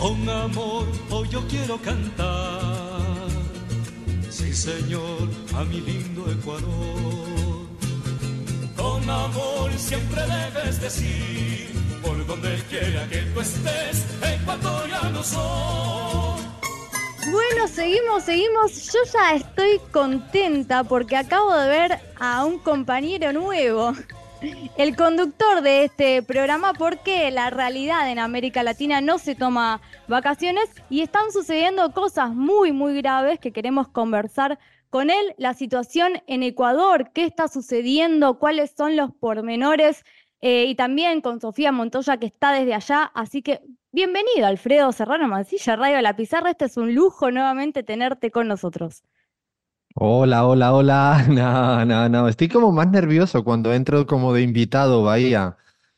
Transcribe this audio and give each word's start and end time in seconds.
Con 0.00 0.26
amor 0.30 0.86
hoy 1.10 1.28
yo 1.28 1.46
quiero 1.46 1.76
cantar, 1.76 3.28
sí 4.30 4.54
señor, 4.54 5.28
a 5.54 5.62
mi 5.64 5.82
lindo 5.82 6.24
Ecuador. 6.32 7.66
Con 8.78 9.10
amor 9.10 9.70
siempre 9.76 10.22
debes 10.22 10.80
decir, 10.80 11.68
por 12.02 12.26
donde 12.26 12.56
quiera 12.70 13.06
que 13.10 13.18
tú 13.18 13.40
estés, 13.42 14.06
ecuatoriano 14.22 15.22
soy. 15.22 16.40
Bueno, 17.30 17.68
seguimos, 17.68 18.24
seguimos. 18.24 18.90
Yo 18.90 19.00
ya 19.12 19.34
estoy 19.34 19.80
contenta 19.92 20.82
porque 20.82 21.18
acabo 21.18 21.54
de 21.54 21.68
ver 21.68 22.00
a 22.18 22.46
un 22.46 22.58
compañero 22.58 23.34
nuevo, 23.34 23.92
el 24.76 24.96
conductor 24.96 25.62
de 25.62 25.84
este 25.84 26.22
programa, 26.22 26.72
porque 26.72 27.30
la 27.30 27.50
realidad 27.50 28.10
en 28.10 28.18
América 28.18 28.62
Latina 28.62 29.00
no 29.00 29.18
se 29.18 29.34
toma 29.34 29.80
vacaciones 30.08 30.64
y 30.88 31.02
están 31.02 31.32
sucediendo 31.32 31.92
cosas 31.92 32.34
muy, 32.34 32.72
muy 32.72 32.96
graves 33.00 33.38
que 33.38 33.52
queremos 33.52 33.88
conversar 33.88 34.58
con 34.88 35.10
él. 35.10 35.34
La 35.38 35.54
situación 35.54 36.22
en 36.26 36.42
Ecuador, 36.42 37.10
qué 37.12 37.24
está 37.24 37.48
sucediendo, 37.48 38.38
cuáles 38.38 38.72
son 38.76 38.96
los 38.96 39.12
pormenores. 39.14 40.04
eh, 40.42 40.64
y 40.64 40.74
también 40.74 41.20
con 41.20 41.38
Sofía 41.38 41.70
Montoya, 41.70 42.16
que 42.16 42.26
está 42.26 42.52
desde 42.52 42.72
allá. 42.74 43.10
Así 43.14 43.42
que 43.42 43.60
Bienvenido, 43.92 44.46
Alfredo 44.46 44.92
Serrano 44.92 45.26
Mancilla, 45.26 45.74
Radio 45.74 46.00
La 46.00 46.14
Pizarra. 46.14 46.50
Este 46.50 46.66
es 46.66 46.76
un 46.76 46.94
lujo 46.94 47.32
nuevamente 47.32 47.82
tenerte 47.82 48.30
con 48.30 48.46
nosotros. 48.46 49.02
Hola, 49.94 50.46
hola, 50.46 50.72
hola. 50.72 51.24
No, 51.28 51.84
no, 51.84 52.08
no. 52.08 52.28
Estoy 52.28 52.48
como 52.48 52.72
más 52.72 52.88
nervioso 52.90 53.44
cuando 53.44 53.72
entro 53.74 54.06
como 54.06 54.32
de 54.32 54.42
invitado, 54.42 55.02
Bahía. 55.02 55.56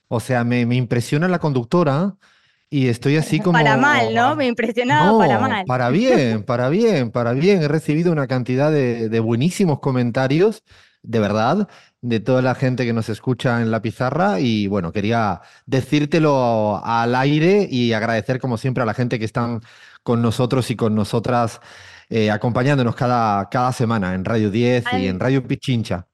O 0.08 0.20
sea, 0.20 0.44
me, 0.44 0.66
me 0.66 0.76
impresiona 0.76 1.28
la 1.28 1.38
conductora 1.38 2.16
y 2.70 2.88
estoy 2.88 3.16
así 3.16 3.40
como... 3.42 3.58
Para 3.58 3.76
mal, 3.76 4.14
¿no? 4.14 4.34
Me 4.36 4.46
impresionaba 4.46 5.16
para 5.18 5.38
No, 5.38 5.48
mal. 5.48 5.64
para 5.66 5.90
bien, 5.90 6.44
para 6.44 6.68
bien, 6.68 7.10
para 7.10 7.32
bien. 7.32 7.62
He 7.62 7.68
recibido 7.68 8.12
una 8.12 8.26
cantidad 8.26 8.70
de, 8.72 9.08
de 9.08 9.20
buenísimos 9.20 9.80
comentarios, 9.80 10.64
de 11.02 11.18
verdad, 11.20 11.68
de 12.00 12.20
toda 12.20 12.42
la 12.42 12.54
gente 12.54 12.84
que 12.84 12.92
nos 12.92 13.08
escucha 13.08 13.62
en 13.62 13.70
la 13.70 13.82
pizarra. 13.82 14.40
Y 14.40 14.66
bueno, 14.68 14.92
quería 14.92 15.40
decírtelo 15.66 16.80
al 16.84 17.14
aire 17.14 17.68
y 17.70 17.92
agradecer, 17.92 18.40
como 18.40 18.58
siempre, 18.58 18.82
a 18.82 18.86
la 18.86 18.94
gente 18.94 19.18
que 19.18 19.24
están 19.24 19.60
con 20.02 20.22
nosotros 20.22 20.70
y 20.70 20.76
con 20.76 20.94
nosotras, 20.94 21.60
eh, 22.14 22.30
acompañándonos 22.30 22.94
cada, 22.94 23.48
cada 23.48 23.72
semana 23.72 24.14
en 24.14 24.24
Radio 24.24 24.50
10 24.50 24.84
y 24.98 25.06
en 25.06 25.18
Radio 25.18 25.42
Pichincha. 25.46 26.06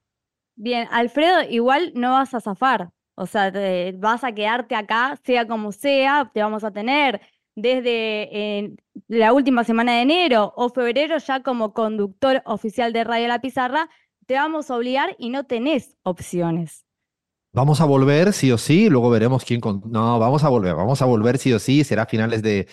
Bien, 0.55 0.87
Alfredo, 0.91 1.41
igual 1.49 1.91
no 1.95 2.13
vas 2.13 2.33
a 2.33 2.39
zafar. 2.41 2.89
O 3.15 3.25
sea, 3.25 3.51
te- 3.51 3.93
vas 3.97 4.23
a 4.23 4.31
quedarte 4.31 4.75
acá, 4.75 5.19
sea 5.25 5.45
como 5.45 5.71
sea, 5.73 6.31
te 6.33 6.41
vamos 6.41 6.63
a 6.63 6.71
tener 6.71 7.19
desde 7.55 8.29
eh, 8.31 8.75
la 9.09 9.33
última 9.33 9.63
semana 9.65 9.93
de 9.95 10.01
enero 10.03 10.53
o 10.55 10.69
febrero 10.69 11.17
ya 11.17 11.43
como 11.43 11.73
conductor 11.73 12.41
oficial 12.45 12.93
de 12.93 13.03
Radio 13.03 13.27
La 13.27 13.41
Pizarra. 13.41 13.89
Te 14.25 14.35
vamos 14.35 14.71
a 14.71 14.75
obligar 14.77 15.15
y 15.17 15.29
no 15.31 15.43
tenés 15.45 15.97
opciones. 16.03 16.85
Vamos 17.51 17.81
a 17.81 17.85
volver 17.85 18.31
sí 18.31 18.51
o 18.51 18.57
sí, 18.57 18.89
luego 18.89 19.09
veremos 19.09 19.43
quién... 19.43 19.59
con- 19.59 19.81
No, 19.87 20.19
vamos 20.19 20.43
a 20.43 20.49
volver, 20.49 20.75
vamos 20.75 21.01
a 21.01 21.05
volver 21.05 21.37
sí 21.39 21.51
o 21.51 21.59
sí, 21.59 21.83
será 21.83 22.03
a 22.03 22.05
finales 22.05 22.41
de, 22.43 22.67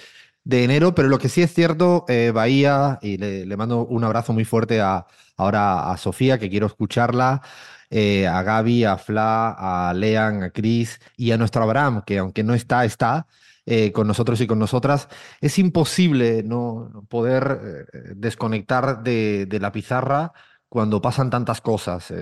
de 0.46 0.62
enero, 0.62 0.94
pero 0.94 1.08
lo 1.08 1.18
que 1.18 1.28
sí 1.28 1.42
es 1.42 1.52
cierto, 1.52 2.04
eh, 2.08 2.30
Bahía, 2.32 3.00
y 3.02 3.16
le, 3.18 3.56
mando 3.56 3.84
un 3.84 4.04
abrazo 4.04 4.32
muy 4.32 4.44
fuerte 4.44 4.80
a, 4.80 5.06
ahora 5.36 5.90
a 5.90 5.96
Sofía, 5.96 6.38
que 6.38 6.48
quiero 6.48 6.68
escucharla, 6.68 7.42
eh, 7.90 8.28
a 8.28 8.42
Gaby, 8.44 8.84
a 8.84 8.96
Fla, 8.96 9.56
a 9.58 9.92
Lean, 9.92 10.44
a 10.44 10.50
Cris 10.50 11.00
y 11.16 11.32
a 11.32 11.36
nuestro 11.36 11.64
Abraham, 11.64 12.02
que 12.06 12.18
aunque 12.18 12.44
no 12.44 12.54
está, 12.54 12.84
está 12.84 13.26
eh, 13.66 13.90
con 13.90 14.06
nosotros 14.06 14.40
y 14.40 14.46
con 14.46 14.60
nosotras. 14.60 15.08
Es 15.40 15.58
imposible 15.58 16.44
no 16.44 17.06
poder 17.08 17.86
eh, 17.92 18.12
desconectar 18.14 19.02
de, 19.02 19.46
de 19.46 19.60
la 19.60 19.72
pizarra 19.72 20.32
cuando 20.68 21.02
pasan 21.02 21.30
tantas 21.30 21.60
cosas, 21.60 22.12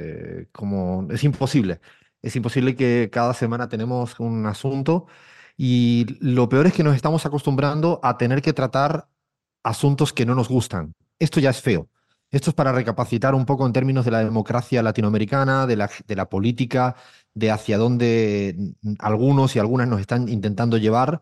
como 0.52 1.08
es 1.10 1.24
imposible. 1.24 1.80
Es 2.22 2.36
imposible 2.36 2.74
que 2.76 3.10
cada 3.12 3.34
semana 3.34 3.68
tenemos 3.68 4.18
un 4.20 4.46
asunto 4.46 5.06
y 5.56 6.06
lo 6.20 6.48
peor 6.48 6.66
es 6.66 6.72
que 6.72 6.82
nos 6.84 6.96
estamos 6.96 7.26
acostumbrando 7.26 8.00
a 8.02 8.18
tener 8.18 8.42
que 8.42 8.52
tratar 8.52 9.08
asuntos 9.62 10.12
que 10.12 10.26
no 10.26 10.34
nos 10.34 10.48
gustan. 10.48 10.94
Esto 11.18 11.40
ya 11.40 11.50
es 11.50 11.60
feo. 11.60 11.88
Esto 12.30 12.50
es 12.50 12.54
para 12.54 12.72
recapacitar 12.72 13.34
un 13.34 13.46
poco 13.46 13.64
en 13.66 13.72
términos 13.72 14.04
de 14.04 14.10
la 14.10 14.24
democracia 14.24 14.82
latinoamericana, 14.82 15.66
de 15.66 15.76
la, 15.76 16.28
política, 16.28 16.96
de 17.32 17.50
hacia 17.52 17.78
dónde 17.78 18.56
algunos 18.98 19.54
y 19.54 19.60
algunas 19.60 19.88
nos 19.88 20.00
están 20.00 20.28
intentando 20.28 20.76
llevar. 20.76 21.20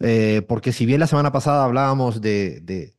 Eh, 0.00 0.42
porque 0.48 0.72
si 0.72 0.86
bien 0.86 1.00
la 1.00 1.06
semana 1.06 1.32
pasada 1.32 1.64
hablábamos 1.64 2.20
de 2.20 2.94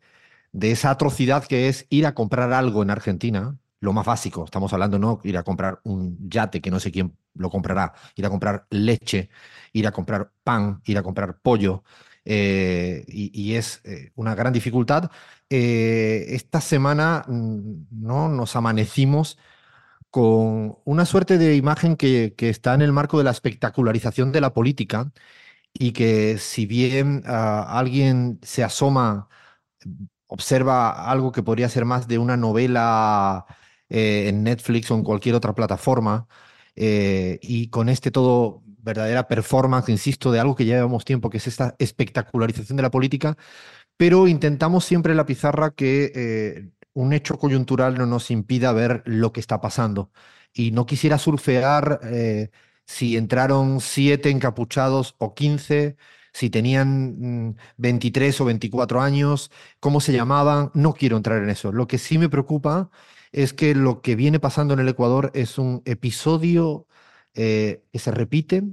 esa 0.61 0.91
atrocidad 0.91 1.45
que 1.45 1.69
es 1.69 1.87
ir 1.89 2.05
a 2.05 2.13
comprar 2.13 2.53
algo 2.53 2.83
en 2.83 2.91
Argentina, 2.91 3.57
lo 3.79 3.93
más 3.93 4.05
básico, 4.05 4.45
estamos 4.45 4.73
hablando, 4.73 4.99
no 4.99 5.19
ir 5.23 5.37
a 5.37 5.43
comprar 5.43 5.79
un 5.83 6.17
yate 6.29 6.61
que 6.61 6.71
no 6.71 6.79
sé 6.79 6.91
quién 6.91 7.17
lo 7.35 7.49
comprará, 7.49 7.93
ir 8.15 8.25
a 8.25 8.29
comprar 8.29 8.67
leche, 8.69 9.29
ir 9.73 9.87
a 9.87 9.91
comprar 9.91 10.31
pan, 10.43 10.81
ir 10.85 10.97
a 10.97 11.03
comprar 11.03 11.39
pollo, 11.39 11.83
eh, 12.29 13.05
y, 13.07 13.53
es 13.55 13.81
eh, 13.85 14.11
una 14.15 14.35
gran 14.35 14.51
dificultad. 14.51 15.09
Eh, 15.49 16.25
esta 16.29 16.59
semana 16.59 17.23
mm, 17.27 17.87
no 17.91 18.27
nos 18.29 18.55
amanecimos 18.57 19.37
con 20.09 20.77
una 20.85 21.05
suerte 21.05 21.37
de 21.37 21.55
imagen 21.55 21.95
que, 21.97 22.33
que 22.37 22.49
está 22.49 22.73
en 22.73 22.81
el 22.81 22.91
marco 22.93 23.17
de 23.17 23.23
la 23.25 23.31
espectacularización 23.31 24.31
de 24.31 24.41
la 24.41 24.53
política 24.53 25.11
y 25.73 25.93
que 25.93 26.37
si 26.39 26.65
bien 26.65 27.23
ah, 27.27 27.67
alguien 27.79 28.39
se 28.43 28.63
asoma, 28.63 29.29
observa 30.27 31.09
algo 31.09 31.31
que 31.31 31.43
podría 31.43 31.69
ser 31.69 31.85
más 31.85 32.07
de 32.07 32.17
una 32.17 32.37
novela 32.37 33.45
eh, 33.89 34.27
en 34.29 34.43
Netflix 34.43 34.91
o 34.91 34.95
en 34.95 35.03
cualquier 35.03 35.35
otra 35.35 35.53
plataforma, 35.55 36.27
eh, 36.75 37.39
y 37.41 37.69
con 37.69 37.89
este 37.89 38.11
todo 38.11 38.63
verdadera 38.87 39.27
performance, 39.27 39.89
insisto, 39.89 40.31
de 40.31 40.39
algo 40.39 40.55
que 40.55 40.65
ya 40.65 40.75
llevamos 40.75 41.05
tiempo, 41.05 41.29
que 41.29 41.37
es 41.37 41.47
esta 41.47 41.75
espectacularización 41.79 42.77
de 42.77 42.83
la 42.83 42.91
política, 42.91 43.37
pero 43.97 44.27
intentamos 44.27 44.85
siempre 44.85 45.11
en 45.13 45.17
la 45.17 45.25
pizarra 45.25 45.71
que 45.71 46.11
eh, 46.15 46.69
un 46.93 47.13
hecho 47.13 47.37
coyuntural 47.39 47.97
no 47.97 48.05
nos 48.05 48.31
impida 48.31 48.73
ver 48.73 49.03
lo 49.05 49.33
que 49.33 49.39
está 49.39 49.61
pasando. 49.61 50.11
Y 50.53 50.71
no 50.71 50.85
quisiera 50.85 51.17
surfear 51.19 51.99
eh, 52.03 52.49
si 52.85 53.17
entraron 53.17 53.81
siete 53.81 54.29
encapuchados 54.29 55.15
o 55.19 55.33
15, 55.33 55.97
si 56.33 56.49
tenían 56.49 57.49
mm, 57.49 57.55
23 57.77 58.41
o 58.41 58.45
24 58.45 59.01
años, 59.01 59.51
cómo 59.79 60.01
se 60.01 60.13
llamaban. 60.13 60.71
No 60.73 60.93
quiero 60.93 61.17
entrar 61.17 61.43
en 61.43 61.49
eso. 61.49 61.71
Lo 61.71 61.87
que 61.87 61.97
sí 61.97 62.17
me 62.17 62.29
preocupa 62.29 62.89
es 63.31 63.53
que 63.53 63.75
lo 63.75 64.01
que 64.01 64.15
viene 64.15 64.39
pasando 64.39 64.73
en 64.73 64.79
el 64.81 64.89
Ecuador 64.89 65.31
es 65.33 65.57
un 65.57 65.81
episodio 65.85 66.87
eh, 67.33 67.83
que 67.91 67.99
se 67.99 68.11
repite 68.11 68.63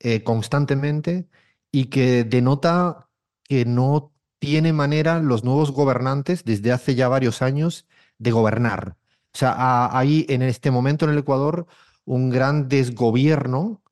eh, 0.00 0.22
constantemente 0.22 1.26
y 1.72 1.86
que 1.86 2.24
denota 2.24 3.08
que 3.44 3.64
no 3.64 4.12
tiene 4.38 4.72
manera 4.72 5.20
los 5.20 5.44
nuevos 5.44 5.72
gobernantes 5.72 6.44
desde 6.44 6.72
hace 6.72 6.94
ya 6.94 7.08
varios 7.08 7.42
años 7.42 7.86
de 8.18 8.30
gobernar. 8.32 8.96
O 9.34 9.38
sea, 9.38 9.52
ha- 9.56 9.98
hay 9.98 10.26
en 10.28 10.42
este 10.42 10.70
momento 10.70 11.04
en 11.04 11.12
el 11.12 11.18
Ecuador 11.18 11.66
un 12.04 12.30
gran 12.30 12.68
desgobierno, 12.68 13.82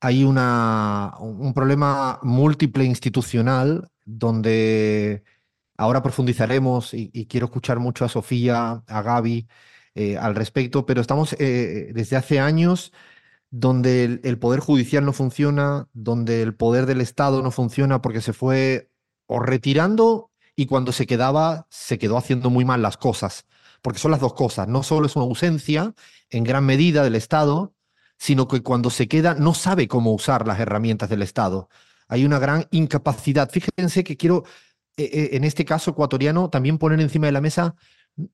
hay 0.00 0.24
una, 0.24 1.14
un 1.20 1.54
problema 1.54 2.18
múltiple 2.22 2.84
institucional 2.84 3.88
donde 4.04 5.24
ahora 5.76 6.02
profundizaremos 6.02 6.94
y, 6.94 7.26
quiero 7.26 7.46
escuchar 7.46 7.78
mucho 7.80 8.04
a 8.04 8.08
Sofía, 8.08 8.82
a 8.86 9.02
Gaby 9.02 9.48
eh, 9.94 10.16
al 10.18 10.34
respecto, 10.34 10.86
pero 10.86 11.00
estamos 11.00 11.34
eh, 11.38 11.90
desde 11.94 12.16
hace 12.16 12.40
años 12.40 12.92
donde 13.50 14.04
el, 14.04 14.20
el 14.24 14.38
poder 14.38 14.60
judicial 14.60 15.04
no 15.04 15.12
funciona, 15.12 15.88
donde 15.92 16.42
el 16.42 16.54
poder 16.54 16.86
del 16.86 17.00
Estado 17.00 17.42
no 17.42 17.50
funciona 17.50 18.02
porque 18.02 18.20
se 18.20 18.32
fue 18.32 18.90
o 19.26 19.40
retirando 19.40 20.30
y 20.56 20.66
cuando 20.66 20.92
se 20.92 21.06
quedaba 21.06 21.66
se 21.70 21.98
quedó 21.98 22.16
haciendo 22.16 22.50
muy 22.50 22.64
mal 22.64 22.82
las 22.82 22.96
cosas, 22.96 23.46
porque 23.82 23.98
son 23.98 24.10
las 24.10 24.20
dos 24.20 24.34
cosas, 24.34 24.68
no 24.68 24.82
solo 24.82 25.06
es 25.06 25.16
una 25.16 25.24
ausencia 25.24 25.94
en 26.30 26.44
gran 26.44 26.64
medida 26.64 27.02
del 27.02 27.14
Estado, 27.14 27.74
sino 28.18 28.48
que 28.48 28.62
cuando 28.62 28.90
se 28.90 29.08
queda 29.08 29.34
no 29.34 29.54
sabe 29.54 29.88
cómo 29.88 30.12
usar 30.12 30.46
las 30.46 30.60
herramientas 30.60 31.08
del 31.10 31.22
Estado. 31.22 31.68
Hay 32.08 32.24
una 32.24 32.38
gran 32.38 32.66
incapacidad. 32.70 33.50
Fíjense 33.50 34.04
que 34.04 34.16
quiero, 34.16 34.44
en 34.96 35.44
este 35.44 35.64
caso 35.64 35.92
ecuatoriano, 35.92 36.50
también 36.50 36.78
poner 36.78 37.00
encima 37.00 37.26
de 37.26 37.32
la 37.32 37.40
mesa 37.40 37.74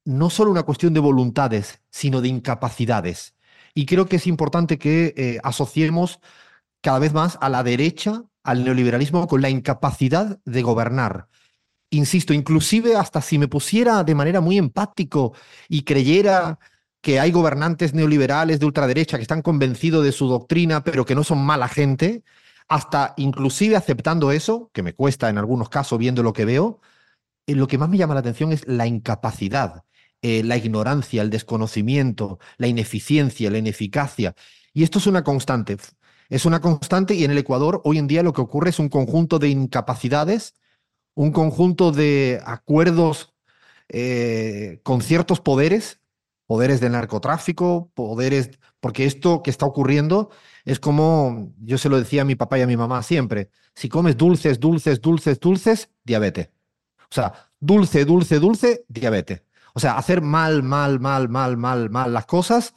no 0.05 0.31
solo 0.31 0.51
una 0.51 0.63
cuestión 0.63 0.95
de 0.95 1.01
voluntades, 1.01 1.81
sino 1.91 2.21
de 2.21 2.29
incapacidades. 2.29 3.35
Y 3.75 3.87
creo 3.87 4.07
que 4.07 4.17
es 4.17 4.27
importante 4.27 4.79
que 4.79 5.15
eh, 5.17 5.39
asociemos 5.43 6.21
cada 6.83 6.99
vez 6.99 7.13
más 7.13 7.39
a 7.41 7.49
la 7.49 7.63
derecha, 7.63 8.25
al 8.43 8.65
neoliberalismo, 8.65 9.27
con 9.27 9.43
la 9.43 9.51
incapacidad 9.51 10.39
de 10.45 10.63
gobernar. 10.63 11.29
Insisto, 11.91 12.33
inclusive 12.33 12.97
hasta 12.97 13.21
si 13.21 13.39
me 13.39 13.49
pusiera 13.49 14.05
de 14.05 14.15
manera 14.15 14.41
muy 14.41 14.59
empático 14.59 15.35
y 15.69 15.83
creyera 15.83 16.59
que 17.01 17.19
hay 17.19 17.33
gobernantes 17.33 17.95
neoliberales 17.95 18.61
de 18.61 18.67
ultraderecha 18.67 19.17
que 19.17 19.23
están 19.23 19.43
convencidos 19.43 20.05
de 20.05 20.13
su 20.13 20.29
doctrina, 20.29 20.85
pero 20.85 21.05
que 21.05 21.15
no 21.15 21.25
son 21.25 21.45
mala 21.45 21.69
gente, 21.69 22.23
hasta 22.71 23.15
inclusive 23.17 23.77
aceptando 23.77 24.31
eso, 24.33 24.71
que 24.73 24.83
me 24.85 24.95
cuesta 24.95 25.29
en 25.29 25.39
algunos 25.39 25.69
casos 25.69 25.99
viendo 25.99 26.23
lo 26.23 26.33
que 26.33 26.45
veo, 26.45 26.81
eh, 27.47 27.57
lo 27.57 27.67
que 27.67 27.79
más 27.79 27.89
me 27.91 27.99
llama 27.99 28.15
la 28.15 28.21
atención 28.21 28.53
es 28.53 28.67
la 28.67 28.87
incapacidad, 28.87 29.85
eh, 30.23 30.45
la 30.45 30.57
ignorancia, 30.57 31.23
el 31.23 31.31
desconocimiento, 31.31 32.39
la 32.59 32.69
ineficiencia, 32.69 33.51
la 33.51 33.59
ineficacia. 33.59 34.35
Y 34.73 34.85
esto 34.85 34.99
es 34.99 35.09
una 35.09 35.25
constante. 35.25 35.79
Es 36.29 36.47
una 36.47 36.61
constante 36.61 37.15
y 37.15 37.25
en 37.25 37.33
el 37.33 37.39
Ecuador 37.39 37.83
hoy 37.85 37.99
en 37.99 38.07
día 38.07 38.23
lo 38.23 38.33
que 38.33 38.41
ocurre 38.41 38.71
es 38.71 38.79
un 38.79 38.89
conjunto 38.89 39.41
de 39.41 39.49
incapacidades, 39.49 40.55
un 41.15 41.33
conjunto 41.33 41.91
de 41.91 42.41
acuerdos 42.45 43.35
eh, 43.89 44.81
con 44.85 45.03
ciertos 45.03 45.41
poderes, 45.41 46.00
poderes 46.51 46.81
del 46.81 46.91
narcotráfico, 46.91 47.93
poderes, 47.95 48.51
porque 48.81 49.07
esto 49.07 49.41
que 49.41 49.51
está 49.51 49.67
ocurriendo 49.67 50.31
es 50.65 50.81
como 50.81 51.55
yo 51.61 51.79
se 51.79 51.89
lo 51.89 51.97
decía 51.97 52.23
a 52.23 52.25
mi 52.25 52.35
papá 52.35 52.59
y 52.59 52.63
a 52.63 52.67
mi 52.67 52.77
mamá 52.77 53.05
siempre, 53.05 53.51
si 53.77 53.89
comes 53.89 54.17
dulces, 54.17 54.59
dulces, 54.59 55.01
dulces, 55.01 55.39
dulces, 55.39 55.91
diabetes. 56.03 56.51
O 57.03 57.15
sea, 57.15 57.53
dulce, 57.61 58.05
dulce, 58.05 58.41
dulce, 58.41 58.85
diabetes. 58.89 59.45
O 59.75 59.79
sea, 59.79 59.97
hacer 59.97 60.23
mal, 60.23 60.65
mal, 60.65 60.99
mal, 60.99 61.29
mal, 61.29 61.57
mal, 61.57 61.89
mal 61.89 62.13
las 62.13 62.27
cosas, 62.27 62.75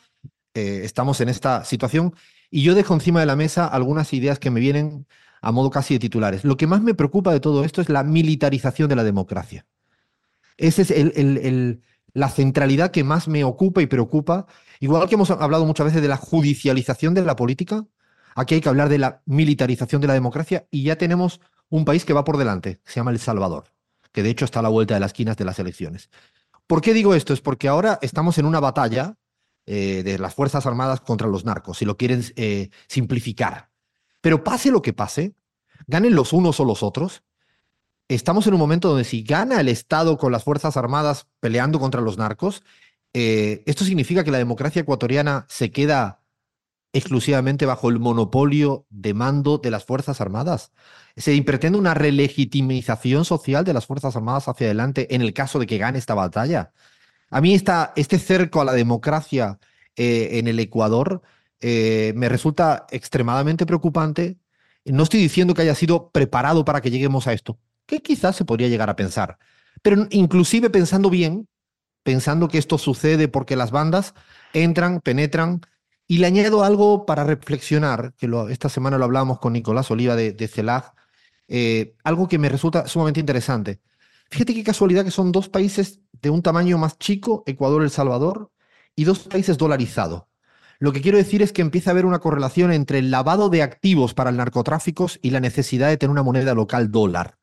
eh, 0.54 0.82
estamos 0.84 1.20
en 1.22 1.30
esta 1.30 1.66
situación. 1.66 2.14
Y 2.52 2.62
yo 2.62 2.76
dejo 2.76 2.94
encima 2.94 3.22
de 3.22 3.26
la 3.26 3.36
mesa 3.36 3.66
algunas 3.66 4.14
ideas 4.14 4.38
que 4.38 4.52
me 4.52 4.60
vienen 4.60 5.08
a 5.42 5.52
modo 5.52 5.72
casi 5.72 5.96
de 5.96 6.00
titulares. 6.00 6.44
Lo 6.44 6.58
que 6.58 6.68
más 6.68 6.84
me 6.84 6.94
preocupa 6.94 7.34
de 7.34 7.40
todo 7.40 7.64
esto 7.64 7.82
es 7.82 7.90
la 7.90 8.04
militarización 8.04 8.88
de 8.88 8.98
la 8.98 9.04
democracia. 9.04 9.66
Esa 10.58 10.84
es 10.84 10.92
el, 10.92 11.82
la 12.14 12.30
centralidad 12.30 12.92
que 12.92 13.04
más 13.04 13.28
me 13.28 13.44
ocupa 13.44 13.82
y 13.82 13.88
preocupa. 13.88 14.46
Igual 14.80 15.08
que 15.08 15.16
hemos 15.16 15.32
hablado 15.32 15.66
muchas 15.66 15.88
veces 15.88 16.02
de 16.02 16.08
la 16.08 16.18
judicialización 16.18 17.14
de 17.14 17.24
la 17.24 17.36
política, 17.36 17.86
aquí 18.36 18.56
hay 18.56 18.62
que 18.62 18.70
hablar 18.70 18.90
de 18.90 19.00
la 19.00 19.22
militarización 19.26 20.02
de 20.02 20.08
la 20.08 20.14
democracia 20.14 20.68
y 20.72 20.84
ya 20.84 20.98
tenemos 20.98 21.42
un 21.70 21.86
país 21.86 22.06
que 22.06 22.14
va 22.14 22.24
por 22.24 22.38
delante, 22.38 22.82
se 22.86 23.00
llama 23.00 23.12
El 23.12 23.20
Salvador, 23.20 23.74
que 24.12 24.24
de 24.24 24.30
hecho 24.30 24.46
está 24.46 24.60
a 24.60 24.64
la 24.64 24.70
vuelta 24.70 24.94
de 24.94 25.00
las 25.00 25.10
esquinas 25.10 25.38
de 25.38 25.46
las 25.46 25.58
elecciones. 25.60 26.10
¿Por 26.68 26.82
qué 26.82 26.94
digo 26.94 27.16
esto? 27.16 27.34
Es 27.34 27.42
porque 27.42 27.68
ahora 27.68 28.00
estamos 28.02 28.38
en 28.38 28.46
una 28.46 28.60
batalla 28.60 29.16
eh, 29.66 30.04
de 30.04 30.20
las 30.20 30.36
Fuerzas 30.36 30.66
Armadas 30.66 31.02
contra 31.02 31.28
los 31.28 31.46
narcos, 31.46 31.78
si 31.78 31.86
lo 31.86 31.98
quieren 31.98 32.24
eh, 32.36 32.70
simplificar. 32.88 33.70
Pero 34.22 34.44
pase 34.44 34.72
lo 34.72 34.82
que 34.82 34.94
pase, 34.94 35.36
ganen 35.88 36.16
los 36.16 36.32
unos 36.32 36.60
o 36.60 36.66
los 36.66 36.84
otros, 36.84 37.24
estamos 38.08 38.48
en 38.48 38.54
un 38.54 38.60
momento 38.60 38.90
donde 38.90 39.04
si 39.04 39.24
gana 39.24 39.60
el 39.60 39.70
Estado 39.70 40.18
con 40.18 40.32
las 40.32 40.44
Fuerzas 40.44 40.78
Armadas 40.78 41.28
peleando 41.40 41.80
contra 41.80 42.02
los 42.02 42.18
narcos, 42.18 42.64
eh, 43.14 43.64
esto 43.66 43.86
significa 43.86 44.24
que 44.24 44.32
la 44.32 44.38
democracia 44.38 44.82
ecuatoriana 44.82 45.46
se 45.50 45.72
queda 45.72 46.24
exclusivamente 46.94 47.66
bajo 47.66 47.90
el 47.90 48.00
monopolio 48.00 48.86
de 48.90 49.14
mando 49.14 49.58
de 49.58 49.72
las 49.72 49.84
Fuerzas 49.84 50.22
Armadas. 50.22 50.72
Se 51.18 51.40
pretende 51.42 51.78
una 51.78 51.96
relegitimización 51.96 53.26
social 53.26 53.66
de 53.66 53.74
las 53.74 53.88
Fuerzas 53.88 54.16
Armadas 54.16 54.48
hacia 54.48 54.68
adelante 54.68 55.14
en 55.14 55.22
el 55.22 55.34
caso 55.34 55.60
de 55.60 55.66
que 55.66 55.80
gane 55.80 55.98
esta 55.98 56.14
batalla. 56.14 56.72
A 57.30 57.42
mí 57.42 57.56
este 57.56 58.20
cerco 58.20 58.62
a 58.62 58.66
la 58.66 58.74
democracia 58.74 59.60
eh, 59.96 60.30
en 60.34 60.48
el 60.48 60.60
Ecuador 60.60 61.24
eh, 61.60 62.14
me 62.16 62.30
resulta 62.30 62.86
extremadamente 62.92 63.66
preocupante. 63.66 64.38
No 64.86 65.04
estoy 65.04 65.20
diciendo 65.22 65.56
que 65.56 65.64
haya 65.64 65.76
sido 65.76 66.10
preparado 66.12 66.64
para 66.64 66.82
que 66.82 66.92
lleguemos 66.92 67.26
a 67.28 67.34
esto, 67.34 67.58
que 67.86 68.02
quizás 68.02 68.36
se 68.36 68.46
podría 68.46 68.68
llegar 68.68 68.90
a 68.90 68.96
pensar. 68.96 69.38
Pero 69.82 70.08
inclusive 70.12 70.70
pensando 70.70 71.10
bien, 71.10 71.48
pensando 72.04 72.48
que 72.48 72.58
esto 72.58 72.78
sucede 72.78 73.28
porque 73.28 73.56
las 73.56 73.72
bandas 73.72 74.14
entran, 74.54 75.02
penetran, 75.02 75.62
y 76.08 76.18
le 76.18 76.28
añado 76.28 76.64
algo 76.64 77.06
para 77.06 77.24
reflexionar, 77.24 78.14
que 78.18 78.30
esta 78.50 78.70
semana 78.70 78.98
lo 78.98 79.06
hablamos 79.06 79.40
con 79.40 79.54
Nicolás 79.54 79.90
Oliva 79.90 80.16
de, 80.16 80.34
de 80.34 80.50
eh, 81.48 81.96
algo 82.04 82.28
que 82.28 82.38
me 82.38 82.50
resulta 82.50 82.88
sumamente 82.88 83.20
interesante. 83.20 83.80
Fíjate 84.30 84.54
qué 84.54 84.64
casualidad 84.64 85.06
que 85.06 85.12
son 85.12 85.32
dos 85.32 85.50
países 85.50 86.02
de 86.22 86.30
un 86.30 86.42
tamaño 86.42 86.78
más 86.78 86.98
chico, 86.98 87.44
Ecuador 87.46 87.82
y 87.82 87.86
El 87.86 87.92
Salvador, 87.92 88.52
y 88.96 89.06
dos 89.06 89.20
países 89.20 89.58
dolarizados. 89.58 90.24
Lo 90.80 90.92
que 90.92 91.02
quiero 91.02 91.18
decir 91.18 91.42
es 91.42 91.54
que 91.54 91.62
empieza 91.62 91.90
a 91.90 91.94
haber 91.94 92.06
una 92.06 92.20
correlación 92.20 92.72
entre 92.72 93.00
el 93.00 93.12
lavado 93.12 93.50
de 93.50 93.62
activos 93.62 94.14
para 94.14 94.30
el 94.30 94.38
narcotráfico 94.38 95.08
y 95.22 95.30
la 95.30 95.40
necesidad 95.40 95.88
de 95.88 95.98
tener 95.98 96.12
una 96.12 96.24
moneda 96.24 96.54
local 96.54 96.92
dólar. 96.92 97.38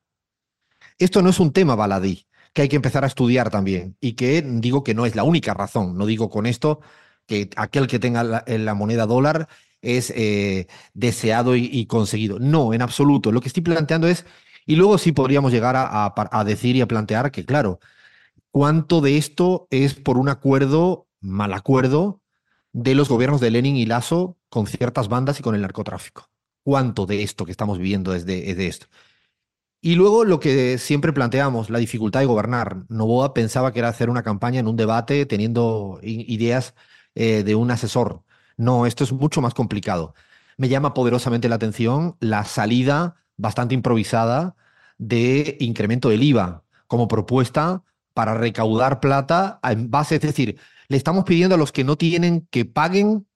Esto 1.00 1.22
no 1.22 1.30
es 1.30 1.40
un 1.40 1.52
tema 1.52 1.74
baladí, 1.74 2.26
que 2.52 2.62
hay 2.62 2.68
que 2.68 2.76
empezar 2.76 3.04
a 3.04 3.06
estudiar 3.06 3.48
también 3.50 3.96
y 4.00 4.12
que 4.12 4.42
digo 4.42 4.84
que 4.84 4.94
no 4.94 5.06
es 5.06 5.16
la 5.16 5.24
única 5.24 5.54
razón. 5.54 5.96
No 5.96 6.04
digo 6.04 6.28
con 6.28 6.44
esto 6.44 6.80
que 7.26 7.48
aquel 7.56 7.86
que 7.86 7.98
tenga 7.98 8.22
la, 8.22 8.74
moneda 8.74 9.06
dólar 9.06 9.48
es 9.80 10.12
eh, 10.14 10.66
deseado 10.92 11.56
y, 11.56 11.86
conseguido. 11.86 12.38
No, 12.38 12.74
en 12.74 12.82
absoluto. 12.82 13.32
Lo 13.32 13.40
que 13.40 13.48
estoy 13.48 13.62
planteando 13.62 14.08
es, 14.08 14.26
y 14.66 14.76
luego 14.76 14.98
sí 14.98 15.12
podríamos 15.12 15.52
llegar 15.52 15.74
a, 15.76 16.44
decir 16.44 16.76
y 16.76 16.82
a 16.82 16.86
plantear 16.86 17.30
que, 17.30 17.46
claro, 17.46 17.80
cuánto 18.50 19.00
de 19.00 19.16
esto 19.16 19.68
es 19.70 19.94
por 19.94 20.18
un 20.18 20.28
acuerdo, 20.28 21.06
mal 21.20 21.54
acuerdo, 21.54 22.20
de 22.72 22.94
los 22.94 23.08
gobiernos 23.08 23.40
de 23.40 23.50
Lenin 23.50 23.76
y 23.76 23.86
Lasso 23.86 24.36
con 24.50 24.66
ciertas 24.66 25.08
bandas 25.08 25.40
y 25.40 25.42
con 25.42 25.54
el 25.54 25.62
narcotráfico. 25.62 26.28
¿Cuánto 26.62 27.06
de 27.06 27.22
esto 27.22 27.46
que 27.46 27.52
estamos 27.52 27.78
viviendo 27.78 28.14
es 28.14 28.26
esto? 28.26 28.86
Y 29.82 29.94
luego 29.94 30.24
lo 30.24 30.40
que 30.40 30.76
siempre 30.78 31.12
planteamos, 31.12 31.70
la 31.70 31.78
dificultad 31.78 32.20
de 32.20 32.26
gobernar. 32.26 32.84
Novoa 32.88 33.32
pensaba 33.32 33.72
que 33.72 33.78
era 33.78 33.88
hacer 33.88 34.10
una 34.10 34.22
campaña 34.22 34.60
en 34.60 34.68
un 34.68 34.76
debate 34.76 35.24
teniendo 35.24 35.98
ideas 36.02 36.74
eh, 37.14 37.42
de 37.44 37.54
un 37.54 37.70
asesor. 37.70 38.22
No, 38.58 38.84
esto 38.84 39.04
es 39.04 39.12
mucho 39.12 39.40
más 39.40 39.54
complicado. 39.54 40.14
Me 40.58 40.68
llama 40.68 40.92
poderosamente 40.92 41.48
la 41.48 41.54
atención 41.54 42.16
la 42.20 42.44
salida 42.44 43.16
bastante 43.38 43.74
improvisada 43.74 44.54
de 44.98 45.56
incremento 45.60 46.10
del 46.10 46.22
IVA 46.24 46.62
como 46.86 47.08
propuesta 47.08 47.82
para 48.12 48.34
recaudar 48.34 49.00
plata 49.00 49.60
en 49.62 49.90
base, 49.90 50.16
es 50.16 50.20
decir, 50.20 50.58
le 50.88 50.96
estamos 50.98 51.24
pidiendo 51.24 51.54
a 51.54 51.58
los 51.58 51.72
que 51.72 51.84
no 51.84 51.96
tienen 51.96 52.46
que 52.50 52.66
paguen 52.66 53.26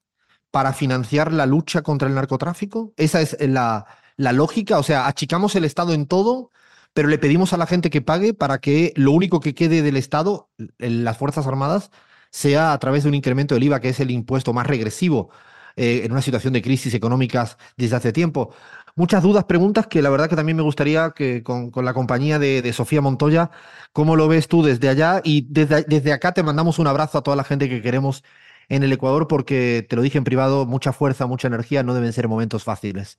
para 0.50 0.74
financiar 0.74 1.32
la 1.32 1.46
lucha 1.46 1.82
contra 1.82 2.08
el 2.08 2.14
narcotráfico. 2.14 2.92
Esa 2.96 3.22
es 3.22 3.36
la, 3.40 3.86
la 4.16 4.32
lógica, 4.32 4.78
o 4.78 4.82
sea, 4.82 5.06
achicamos 5.06 5.56
el 5.56 5.64
Estado 5.64 5.92
en 5.92 6.06
todo, 6.06 6.50
pero 6.92 7.08
le 7.08 7.18
pedimos 7.18 7.52
a 7.52 7.56
la 7.56 7.66
gente 7.66 7.90
que 7.90 8.02
pague 8.02 8.34
para 8.34 8.58
que 8.60 8.92
lo 8.96 9.12
único 9.12 9.40
que 9.40 9.54
quede 9.54 9.82
del 9.82 9.96
Estado, 9.96 10.50
las 10.78 11.18
Fuerzas 11.18 11.46
Armadas, 11.46 11.90
sea 12.30 12.72
a 12.72 12.78
través 12.78 13.04
de 13.04 13.08
un 13.10 13.14
incremento 13.14 13.54
del 13.54 13.64
IVA, 13.64 13.80
que 13.80 13.90
es 13.90 14.00
el 14.00 14.10
impuesto 14.10 14.52
más 14.52 14.66
regresivo 14.66 15.30
eh, 15.76 16.02
en 16.04 16.12
una 16.12 16.22
situación 16.22 16.52
de 16.52 16.62
crisis 16.62 16.94
económicas 16.94 17.58
desde 17.76 17.96
hace 17.96 18.12
tiempo. 18.12 18.54
Muchas 18.96 19.22
dudas, 19.22 19.44
preguntas 19.44 19.86
que 19.88 20.02
la 20.02 20.10
verdad 20.10 20.28
que 20.28 20.36
también 20.36 20.56
me 20.56 20.62
gustaría 20.62 21.10
que 21.10 21.42
con, 21.42 21.72
la 21.84 21.94
compañía 21.94 22.38
de, 22.38 22.72
Sofía 22.72 23.00
Montoya, 23.00 23.50
¿cómo 23.92 24.14
lo 24.16 24.28
ves 24.28 24.46
tú 24.48 24.62
desde 24.62 24.88
allá? 24.88 25.20
Y 25.24 25.46
desde, 25.50 25.82
desde 25.84 26.12
acá 26.12 26.32
te 26.32 26.44
mandamos 26.44 26.78
un 26.78 26.86
abrazo 26.86 27.18
a 27.18 27.22
toda 27.22 27.36
la 27.36 27.44
gente 27.44 27.68
que 27.68 27.82
queremos 27.82 28.22
en 28.68 28.82
el 28.84 28.92
Ecuador, 28.92 29.26
porque 29.28 29.84
te 29.88 29.96
lo 29.96 30.02
dije 30.02 30.18
en 30.18 30.24
privado, 30.24 30.66
mucha 30.66 30.92
fuerza, 30.92 31.26
mucha 31.26 31.48
energía, 31.48 31.82
no 31.82 31.94
deben 31.94 32.12
ser 32.12 32.28
momentos 32.28 32.64
fáciles. 32.64 33.18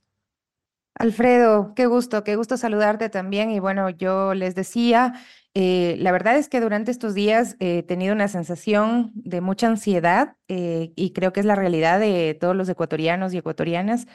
Alfredo, 0.98 1.74
qué 1.76 1.88
gusto, 1.88 2.24
qué 2.24 2.36
gusto 2.38 2.56
saludarte 2.58 3.10
también. 3.10 3.52
Y 3.52 3.60
bueno, 3.60 3.90
yo 3.90 4.34
les 4.34 4.56
decía, 4.56 5.14
eh, 5.54 5.98
la 6.00 6.12
verdad 6.14 6.38
es 6.38 6.48
que 6.48 6.62
durante 6.62 6.90
estos 6.92 7.14
días 7.14 7.58
he 7.60 7.84
tenido 7.84 8.14
una 8.14 8.30
sensación 8.30 9.12
de 9.14 9.42
mucha 9.42 9.68
ansiedad 9.68 10.38
eh, 10.48 10.94
y 10.96 11.12
creo 11.12 11.34
que 11.34 11.42
es 11.42 11.46
la 11.46 11.56
realidad 11.56 12.00
de 12.00 12.38
todos 12.40 12.56
los 12.56 12.70
ecuatorianos 12.70 13.34
y 13.34 13.38
ecuatorianas. 13.40 14.08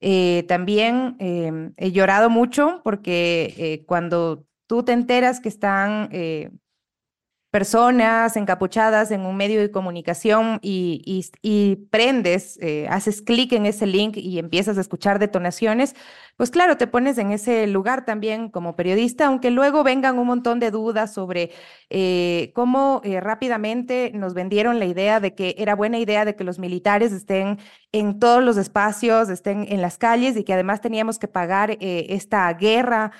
Eh, 0.00 0.44
también 0.48 1.16
em, 1.20 1.72
he 1.76 1.92
llorado 1.92 2.30
mucho 2.30 2.80
porque 2.82 3.84
cuando 3.86 4.44
tú 4.66 4.82
te 4.84 4.92
enteras 4.92 5.40
que 5.40 5.48
están 5.48 6.10
personas 7.54 8.36
encapuchadas 8.36 9.12
en 9.12 9.20
un 9.20 9.36
medio 9.36 9.60
de 9.60 9.70
comunicación 9.70 10.58
y, 10.60 11.86
prendes, 11.88 12.58
eh, 12.60 12.88
haces 12.90 13.22
clic 13.22 13.52
en 13.52 13.64
ese 13.64 13.86
link 13.86 14.16
y 14.16 14.40
empiezas 14.40 14.76
a 14.76 14.80
escuchar 14.80 15.20
detonaciones, 15.20 15.94
pues 16.36 16.50
claro, 16.50 16.76
te 16.76 16.88
pones 16.88 17.16
en 17.16 17.30
ese 17.30 17.68
lugar 17.68 18.04
también 18.04 18.48
como 18.48 18.74
periodista, 18.74 19.26
aunque 19.26 19.52
luego 19.52 19.84
vengan 19.84 20.18
un 20.18 20.26
montón 20.26 20.58
de 20.58 20.72
dudas 20.72 21.14
sobre 21.14 21.52
eh, 21.90 22.50
cómo 22.56 23.00
eh, 23.04 23.20
rápidamente 23.20 24.10
nos 24.12 24.34
vendieron 24.34 24.80
la 24.80 24.86
idea 24.86 25.20
de 25.20 25.36
que 25.36 25.54
era 25.56 25.76
buena 25.76 26.00
idea 26.00 26.24
de 26.24 26.34
que 26.34 26.42
los 26.42 26.58
militares 26.58 27.12
estén 27.12 27.60
en 27.92 28.18
todos 28.18 28.42
los 28.42 28.56
espacios, 28.56 29.28
estén 29.28 29.64
en 29.68 29.80
las 29.80 29.96
calles 29.96 30.36
y 30.36 30.42
que 30.42 30.54
además 30.54 30.80
teníamos 30.80 31.20
que 31.20 31.28
pagar 31.28 31.76
esta 31.78 32.52
guerra 32.54 33.12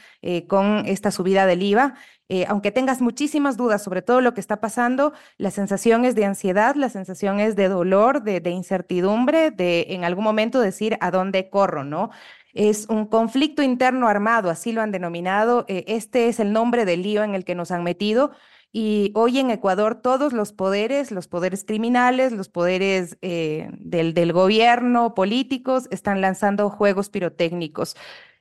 con 0.49 0.83
esta 0.87 1.13
subida 1.13 1.47
del 1.47 1.63
IVA. 1.63 1.95
Eh, 2.31 2.47
aunque 2.49 2.71
tengas 2.71 3.03
muchísimas 3.03 3.57
dudas 3.59 3.83
sobre 3.83 4.01
todo 4.01 4.23
lo 4.23 4.33
que 4.33 4.41
está 4.41 4.61
pasando, 4.61 5.13
la 5.37 5.51
sensación 5.51 6.07
es 6.07 6.15
de 6.15 6.25
ansiedad, 6.25 6.75
la 6.75 6.89
sensación 6.89 7.39
es 7.39 7.55
de 7.55 7.69
dolor, 7.69 8.23
de, 8.23 8.51
incertidumbre, 8.51 9.51
de 9.51 9.87
en 9.91 10.05
algún 10.05 10.25
momento 10.25 10.61
decir 10.61 10.97
a 11.01 11.11
dónde 11.11 11.51
corro, 11.51 11.85
¿no? 11.85 12.11
Es 12.55 12.87
un 12.89 13.07
conflicto 13.07 13.63
interno 13.63 14.09
armado, 14.09 14.49
así 14.49 14.73
lo 14.73 14.81
han 14.81 14.93
denominado. 14.93 15.67
Eh, 15.69 15.85
este 15.89 16.29
es 16.29 16.41
el 16.41 16.53
nombre 16.53 16.85
del 16.85 17.03
lío 17.03 17.23
en 17.25 17.35
el 17.35 17.45
que 17.45 17.55
nos 17.55 17.71
han 17.71 17.83
metido. 17.83 18.31
Y 18.73 19.13
hoy 19.15 19.39
en 19.39 19.51
Ecuador 19.51 20.01
todos 20.03 20.33
los 20.33 20.53
poderes, 20.53 21.13
los 21.13 21.29
poderes 21.29 21.65
criminales, 21.65 22.33
los 22.33 22.49
poderes 22.49 23.19
eh, 23.23 23.69
del 23.79 24.33
gobierno, 24.33 25.15
políticos, 25.15 25.87
están 25.91 26.21
lanzando 26.21 26.71
juegos 26.71 27.09
pirotécnicos. 27.09 27.97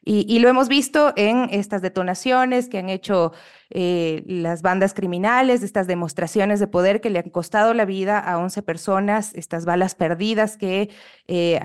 Y, 0.06 0.40
lo 0.40 0.50
hemos 0.50 0.68
visto 0.68 1.14
en 1.16 1.48
estas 1.52 1.82
detonaciones 1.82 2.68
que 2.68 2.78
han 2.78 2.90
hecho 2.90 3.32
eh, 3.70 4.22
las 4.28 4.62
bandas 4.62 4.94
criminales, 4.94 5.64
estas 5.64 5.88
demostraciones 5.88 6.60
de 6.60 6.68
poder 6.68 7.00
que 7.00 7.10
le 7.10 7.20
han 7.20 7.30
costado 7.30 7.74
la 7.74 7.86
vida 7.86 8.20
a 8.20 8.38
11 8.38 8.64
personas, 8.64 9.34
estas 9.34 9.64
balas 9.64 9.96
perdidas 9.96 10.58
que 10.58 10.90
eh, 11.28 11.58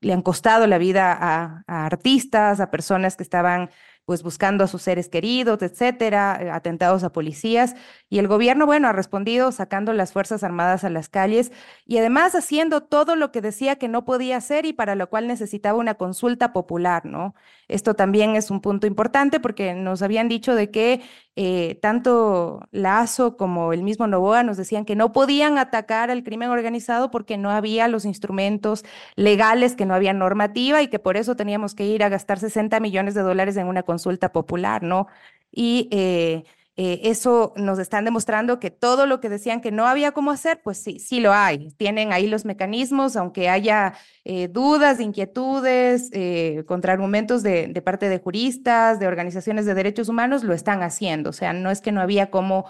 le 0.00 0.12
han 0.12 0.22
costado 0.22 0.66
la 0.66 0.78
vida 0.78 1.12
a 1.12 1.62
artistas, 1.66 2.58
a 2.58 2.70
personas 2.70 3.16
que 3.16 3.22
estaban 3.22 3.68
pues 4.04 4.22
buscando 4.22 4.64
a 4.64 4.66
sus 4.66 4.82
seres 4.82 5.08
queridos, 5.08 5.62
etcétera, 5.62 6.38
eh, 6.40 6.50
atentados 6.50 7.04
a 7.04 7.12
policías. 7.12 7.74
Y 8.10 8.18
el 8.18 8.28
gobierno, 8.28 8.66
bueno, 8.66 8.88
ha 8.88 8.92
respondido 8.92 9.52
sacando 9.52 9.92
las 9.92 10.12
Fuerzas 10.12 10.42
Armadas 10.42 10.84
a 10.84 10.90
las 10.90 11.08
calles 11.08 11.52
y 11.86 11.98
además 11.98 12.34
haciendo 12.34 12.82
todo 12.82 13.16
lo 13.16 13.32
que 13.32 13.40
decía 13.40 13.76
que 13.76 13.88
no 13.88 14.04
podía 14.04 14.36
hacer 14.36 14.66
y 14.66 14.72
para 14.72 14.94
lo 14.94 15.08
cual 15.08 15.26
necesitaba 15.26 15.78
una 15.78 15.94
consulta 15.94 16.52
popular, 16.52 17.06
¿no? 17.06 17.34
Esto 17.68 17.94
también 17.94 18.36
es 18.36 18.50
un 18.50 18.60
punto 18.60 18.86
importante 18.86 19.40
porque 19.40 19.74
nos 19.74 20.02
habían 20.02 20.28
dicho 20.28 20.54
de 20.54 20.70
que 20.70 21.00
eh, 21.34 21.78
tanto 21.80 22.68
Lazo 22.70 23.38
como 23.38 23.72
el 23.72 23.82
mismo 23.82 24.06
Novoa 24.06 24.42
nos 24.42 24.58
decían 24.58 24.84
que 24.84 24.94
no 24.94 25.12
podían 25.12 25.56
atacar 25.56 26.10
al 26.10 26.24
crimen 26.24 26.50
organizado 26.50 27.10
porque 27.10 27.38
no 27.38 27.50
había 27.50 27.88
los 27.88 28.04
instrumentos 28.04 28.84
legales, 29.16 29.74
que 29.74 29.86
no 29.86 29.94
había 29.94 30.12
normativa 30.12 30.82
y 30.82 30.88
que 30.88 30.98
por 30.98 31.16
eso 31.16 31.34
teníamos 31.34 31.74
que 31.74 31.86
ir 31.86 32.04
a 32.04 32.10
gastar 32.10 32.38
60 32.38 32.78
millones 32.80 33.14
de 33.14 33.22
dólares 33.22 33.56
en 33.56 33.66
una 33.66 33.82
consulta 33.92 34.32
popular, 34.32 34.82
¿no? 34.82 35.06
Y 35.50 35.88
eh, 35.92 36.44
eh, 36.74 37.00
eso 37.04 37.52
nos 37.56 37.78
están 37.78 38.06
demostrando 38.06 38.58
que 38.58 38.70
todo 38.70 39.04
lo 39.04 39.20
que 39.20 39.28
decían 39.28 39.60
que 39.60 39.70
no 39.70 39.86
había 39.86 40.12
cómo 40.12 40.30
hacer, 40.30 40.62
pues 40.62 40.78
sí, 40.78 40.98
sí 40.98 41.20
lo 41.20 41.34
hay. 41.34 41.70
Tienen 41.76 42.14
ahí 42.14 42.26
los 42.26 42.46
mecanismos, 42.46 43.14
aunque 43.14 43.50
haya 43.50 43.92
eh, 44.24 44.48
dudas, 44.48 44.98
inquietudes, 44.98 46.08
eh, 46.12 46.64
contraargumentos 46.66 47.42
de, 47.42 47.68
parte 47.84 48.08
de 48.08 48.18
juristas, 48.18 48.98
de 49.00 49.06
organizaciones 49.06 49.66
de 49.66 49.74
derechos 49.74 50.08
humanos, 50.08 50.44
lo 50.44 50.54
están 50.54 50.82
haciendo. 50.82 51.28
O 51.28 51.34
sea, 51.34 51.52
no 51.52 51.70
es 51.70 51.82
que 51.82 51.92
no 51.92 52.00
había 52.00 52.30
cómo 52.30 52.64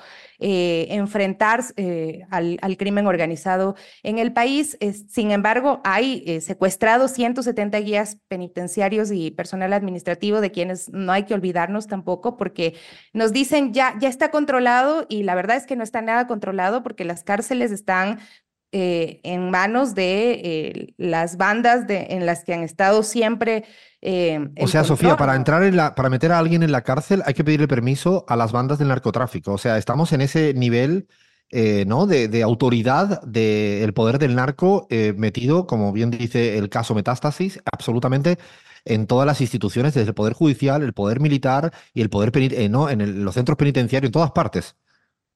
enfrentar 0.45 1.63
al, 2.31 2.59
al, 2.61 2.77
crimen 2.77 3.07
organizado 3.07 3.77
en 4.03 4.19
el 4.19 4.33
país. 4.33 4.77
sin 5.09 5.31
embargo, 5.31 5.81
hay 5.85 6.41
secuestrados 6.41 7.13
170 7.13 7.79
guías 7.79 8.19
penitenciarios 8.27 9.13
y 9.13 9.31
personal 9.31 9.73
administrativo 9.73 10.41
de 10.41 10.51
quienes 10.51 10.89
no 10.89 11.13
hay 11.13 11.27
que 11.27 11.35
olvidarnos 11.35 11.87
tampoco, 11.87 12.37
porque 12.37 12.75
nos 13.13 13.33
dicen 13.33 13.73
ya 13.73 13.92
ya, 14.01 14.09
está 14.09 14.31
controlado 14.31 15.07
y 15.09 15.23
la 15.23 15.35
verdad 15.35 15.57
es 15.57 15.67
que 15.67 15.77
no 15.77 15.83
está 15.83 16.03
nada 16.03 16.27
controlado 16.27 16.83
porque 16.83 17.05
las 17.05 17.25
cárceles 17.25 17.71
están 17.71 18.19
eh, 18.73 19.21
en 19.23 19.51
manos 19.51 19.95
de 19.95 20.33
eh, 20.33 20.95
las 20.97 21.37
bandas 21.37 21.87
de, 21.87 22.07
en 22.11 22.25
las 22.25 22.45
que 22.45 22.55
han 22.55 22.63
estado 22.63 23.03
siempre. 23.03 23.65
Eh, 24.01 24.49
o 24.59 24.67
sea, 24.67 24.83
Sofía, 24.83 25.17
para 25.17 25.37
entrar 25.37 25.63
en 25.63 25.77
la, 25.77 25.95
para 25.95 26.09
meter 26.09 26.33
a 26.33 26.39
alguien 26.39 26.63
en 26.63 26.73
la 26.73 26.83
cárcel 26.83 27.23
hay 27.27 27.35
que 27.35 27.45
pedirle 27.45 27.69
permiso 27.69 28.25
a 28.29 28.37
las 28.37 28.51
bandas 28.51 28.79
del 28.79 28.89
narcotráfico. 28.89 29.53
O 29.53 29.59
sea, 29.59 29.77
estamos 29.77 30.13
en 30.13 30.23
ese 30.23 30.55
nivel 30.55 31.07
¿no? 31.87 32.07
de, 32.07 32.43
autoridad 32.43 33.21
del 33.25 33.93
poder 33.93 34.19
del 34.19 34.35
narco 34.35 34.89
metido, 35.17 35.67
como 35.67 35.93
bien 35.93 36.11
dice 36.11 36.57
el 36.57 36.71
caso 36.71 36.95
Metástasis, 36.95 37.61
absolutamente 37.71 38.39
en 38.85 39.07
todas 39.07 39.27
las 39.27 39.41
instituciones, 39.41 39.95
desde 39.95 40.09
el 40.09 40.15
Poder 40.15 40.33
Judicial, 40.35 40.83
el 40.83 40.93
Poder 40.93 41.21
Militar 41.21 41.73
y 41.95 42.03
el 42.03 42.11
Poder 42.11 42.33
eh, 42.35 42.69
¿no? 42.69 42.91
en 42.91 43.25
los 43.25 43.35
centros 43.35 43.57
penitenciarios, 43.57 44.09
en 44.09 44.13
todas 44.13 44.33
partes. 44.33 44.77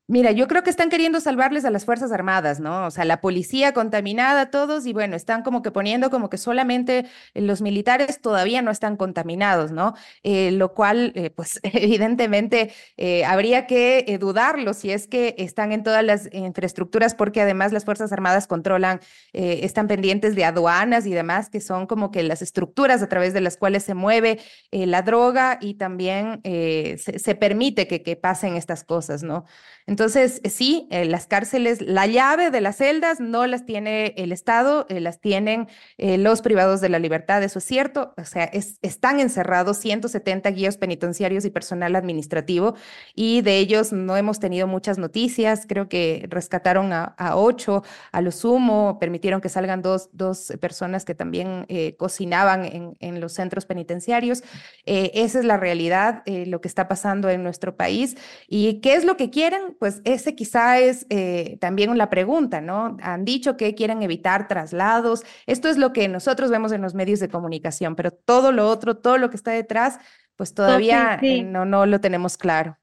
Mira, 0.09 0.31
yo 0.31 0.47
creo 0.47 0.63
que 0.63 0.71
están 0.71 0.89
queriendo 0.89 1.21
salvarles 1.21 1.65
a 1.65 1.71
las 1.71 1.85
Fuerzas 1.85 2.13
Armadas, 2.13 2.61
¿no? 2.61 2.87
O 2.87 2.93
sea, 2.93 3.05
la 3.05 3.21
policía 3.21 3.73
contaminada, 3.73 4.53
todos, 4.53 4.87
y 4.87 4.93
bueno, 4.93 5.17
están 5.17 5.43
como 5.43 5.63
que 5.63 5.73
poniendo 5.73 6.11
como 6.11 6.31
que 6.31 6.39
solamente 6.39 7.07
los 7.35 7.61
militares 7.61 8.21
todavía 8.21 8.63
no 8.63 8.71
están 8.71 8.97
contaminados, 8.97 9.73
¿no? 9.73 9.95
Eh, 10.23 10.53
lo 10.53 10.75
cual, 10.75 11.11
eh, 11.17 11.31
pues 11.31 11.59
evidentemente 11.65 12.73
eh, 12.97 13.25
habría 13.25 13.67
que 13.67 14.17
dudarlo 14.21 14.75
si 14.75 14.93
es 14.93 15.09
que 15.09 15.35
están 15.39 15.73
en 15.73 15.83
todas 15.83 16.05
las 16.05 16.33
infraestructuras, 16.33 17.17
porque 17.17 17.41
además 17.41 17.73
las 17.73 17.85
Fuerzas 17.85 18.13
Armadas 18.13 18.47
controlan, 18.47 19.01
están 19.33 19.89
pendientes 19.89 20.37
de 20.37 20.45
aduanas 20.45 21.07
y 21.07 21.15
demás, 21.15 21.51
que 21.51 21.61
son 21.61 21.89
como 21.89 22.13
que 22.13 22.23
las 22.23 22.43
estructuras 22.43 23.03
a 23.03 23.09
través 23.09 23.35
de 23.35 23.41
las 23.41 23.57
cuales 23.57 23.83
se 23.83 23.95
mueve 23.95 24.39
la 24.71 25.03
droga 25.03 25.59
y 25.61 25.75
también 25.75 26.41
se, 26.45 27.35
permite 27.35 27.89
que 27.89 28.17
pasen 28.17 28.57
estas 28.57 28.85
cosas, 28.85 29.23
¿no? 29.25 29.45
Entonces, 29.89 30.41
eh, 30.43 30.51
sí, 30.51 30.89
eh, 30.91 31.05
las 31.05 31.29
cárceles, 31.29 31.81
la 31.81 32.07
llave 32.07 32.51
de 32.51 32.61
las 32.61 32.77
celdas 32.79 33.21
no 33.21 33.47
las 33.47 33.65
tiene 33.67 34.15
el 34.17 34.33
Estado, 34.33 34.85
eh, 34.89 35.01
las 35.01 35.21
tienen 35.21 35.69
los 35.99 36.43
privados 36.43 36.81
de 36.81 36.89
la 36.89 36.99
libertad, 36.99 37.43
eso 37.43 37.59
es 37.59 37.65
cierto. 37.65 38.13
O 38.17 38.25
sea, 38.25 38.45
están 38.83 39.21
encerrados 39.21 39.79
170 39.79 40.51
guías 40.51 40.77
penitenciarios 40.77 41.45
y 41.45 41.51
personal 41.51 41.95
administrativo 41.97 42.75
y 43.15 43.43
de 43.43 43.59
ellos 43.59 43.93
no 43.93 44.17
hemos 44.17 44.41
tenido 44.41 44.67
muchas 44.67 44.99
noticias. 44.99 45.67
Creo 45.67 45.89
que 45.89 46.27
rescataron 46.29 46.93
a, 46.93 47.15
ocho 47.35 47.83
a 48.13 48.21
lo 48.21 48.33
sumo, 48.33 48.99
permitieron 48.99 49.41
que 49.41 49.49
salgan 49.49 49.83
dos, 49.83 50.11
dos 50.13 50.53
personas 50.61 51.05
que 51.05 51.15
también 51.15 51.67
cocinaban 51.97 52.65
en, 52.65 52.97
en, 53.01 53.21
los 53.21 53.33
centros 53.33 53.67
penitenciarios. 53.67 54.43
esa 54.85 55.39
es 55.39 55.45
la 55.45 55.57
realidad, 55.57 56.23
lo 56.27 56.61
que 56.61 56.69
está 56.69 56.89
pasando 56.89 57.31
en 57.31 57.43
nuestro 57.43 57.77
país. 57.77 58.17
¿Y 58.49 58.81
qué 58.81 58.95
es 58.95 59.05
lo 59.05 59.17
que 59.17 59.31
quieren? 59.31 59.76
Pues 59.79 60.01
ese 60.05 60.35
quizá 60.35 60.79
es 60.79 61.07
eh, 61.11 61.59
también 61.61 61.97
la 61.97 62.11
pregunta, 62.11 62.61
¿no? 62.61 62.97
Han 63.03 63.25
dicho 63.25 63.57
que 63.57 63.75
quieren 63.75 64.03
evitar 64.03 64.49
traslados. 64.49 65.23
Esto 65.47 65.69
es 65.69 65.77
lo 65.77 65.93
que 65.93 66.09
nosotros 66.09 66.51
vemos 66.51 66.73
en 66.73 66.83
los 66.83 66.95
medios 66.95 67.21
de 67.21 67.29
comunicación, 67.29 67.97
pero 67.97 68.11
todo 68.11 68.53
lo 68.53 68.69
otro, 68.69 68.97
todo 68.97 69.19
lo 69.19 69.31
que 69.31 69.37
está 69.37 69.51
detrás, 69.51 69.99
pues 70.37 70.55
todavía 70.55 71.21
no, 71.45 71.65
no 71.65 71.87
lo 71.87 72.01
tenemos 72.01 72.37
claro. 72.37 72.79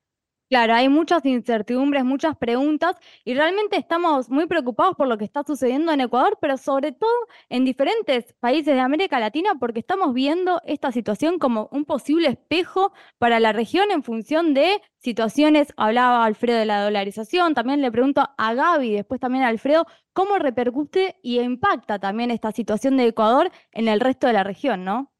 Claro, 0.53 0.75
hay 0.75 0.87
muchas 0.87 1.25
incertidumbres, 1.25 2.05
muchas 2.05 2.37
preguntas 2.37 2.95
y 3.25 3.33
realmente 3.33 3.75
estamos 3.75 4.29
muy 4.29 4.45
preocupados 4.45 4.95
por 4.95 5.07
lo 5.07 5.17
que 5.17 5.25
está 5.25 5.41
sucediendo 5.43 5.91
en 5.91 6.01
Ecuador, 6.01 6.37
pero 6.39 6.57
sobre 6.57 6.91
todo 6.91 7.09
en 7.49 7.65
diferentes 7.65 8.33
países 8.33 8.75
de 8.75 8.79
América 8.79 9.19
Latina 9.19 9.55
porque 9.59 9.79
estamos 9.79 10.13
viendo 10.13 10.61
esta 10.63 10.91
situación 10.91 11.39
como 11.39 11.69
un 11.71 11.85
posible 11.85 12.27
espejo 12.27 12.93
para 13.17 13.39
la 13.39 13.51
región 13.51 13.89
en 13.89 14.03
función 14.03 14.53
de 14.53 14.79
situaciones, 14.99 15.73
hablaba 15.75 16.23
Alfredo 16.23 16.59
de 16.59 16.67
la 16.67 16.83
dolarización, 16.83 17.55
también 17.55 17.81
le 17.81 17.91
pregunto 17.91 18.21
a 18.37 18.53
Gaby, 18.53 18.91
después 18.91 19.19
también 19.19 19.45
a 19.45 19.47
Alfredo, 19.47 19.87
cómo 20.13 20.37
repercute 20.37 21.15
y 21.23 21.39
impacta 21.39 21.97
también 21.97 22.29
esta 22.29 22.51
situación 22.51 22.95
de 22.97 23.07
Ecuador 23.07 23.49
en 23.71 23.87
el 23.87 23.99
resto 23.99 24.27
de 24.27 24.33
la 24.33 24.43
región, 24.43 24.85
¿no? 24.85 25.11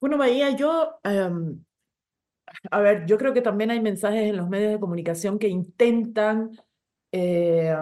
Bueno, 0.00 0.16
Bahía, 0.16 0.56
yo 0.56 1.00
em, 1.04 1.62
a 2.70 2.80
ver, 2.80 3.06
yo 3.06 3.18
creo 3.18 3.32
que 3.32 3.42
también 3.42 3.70
hay 3.70 3.80
mensajes 3.80 4.22
en 4.22 4.36
los 4.36 4.48
medios 4.48 4.72
de 4.72 4.80
comunicación 4.80 5.38
que 5.38 5.48
intentan 5.48 6.50
eh, 7.12 7.74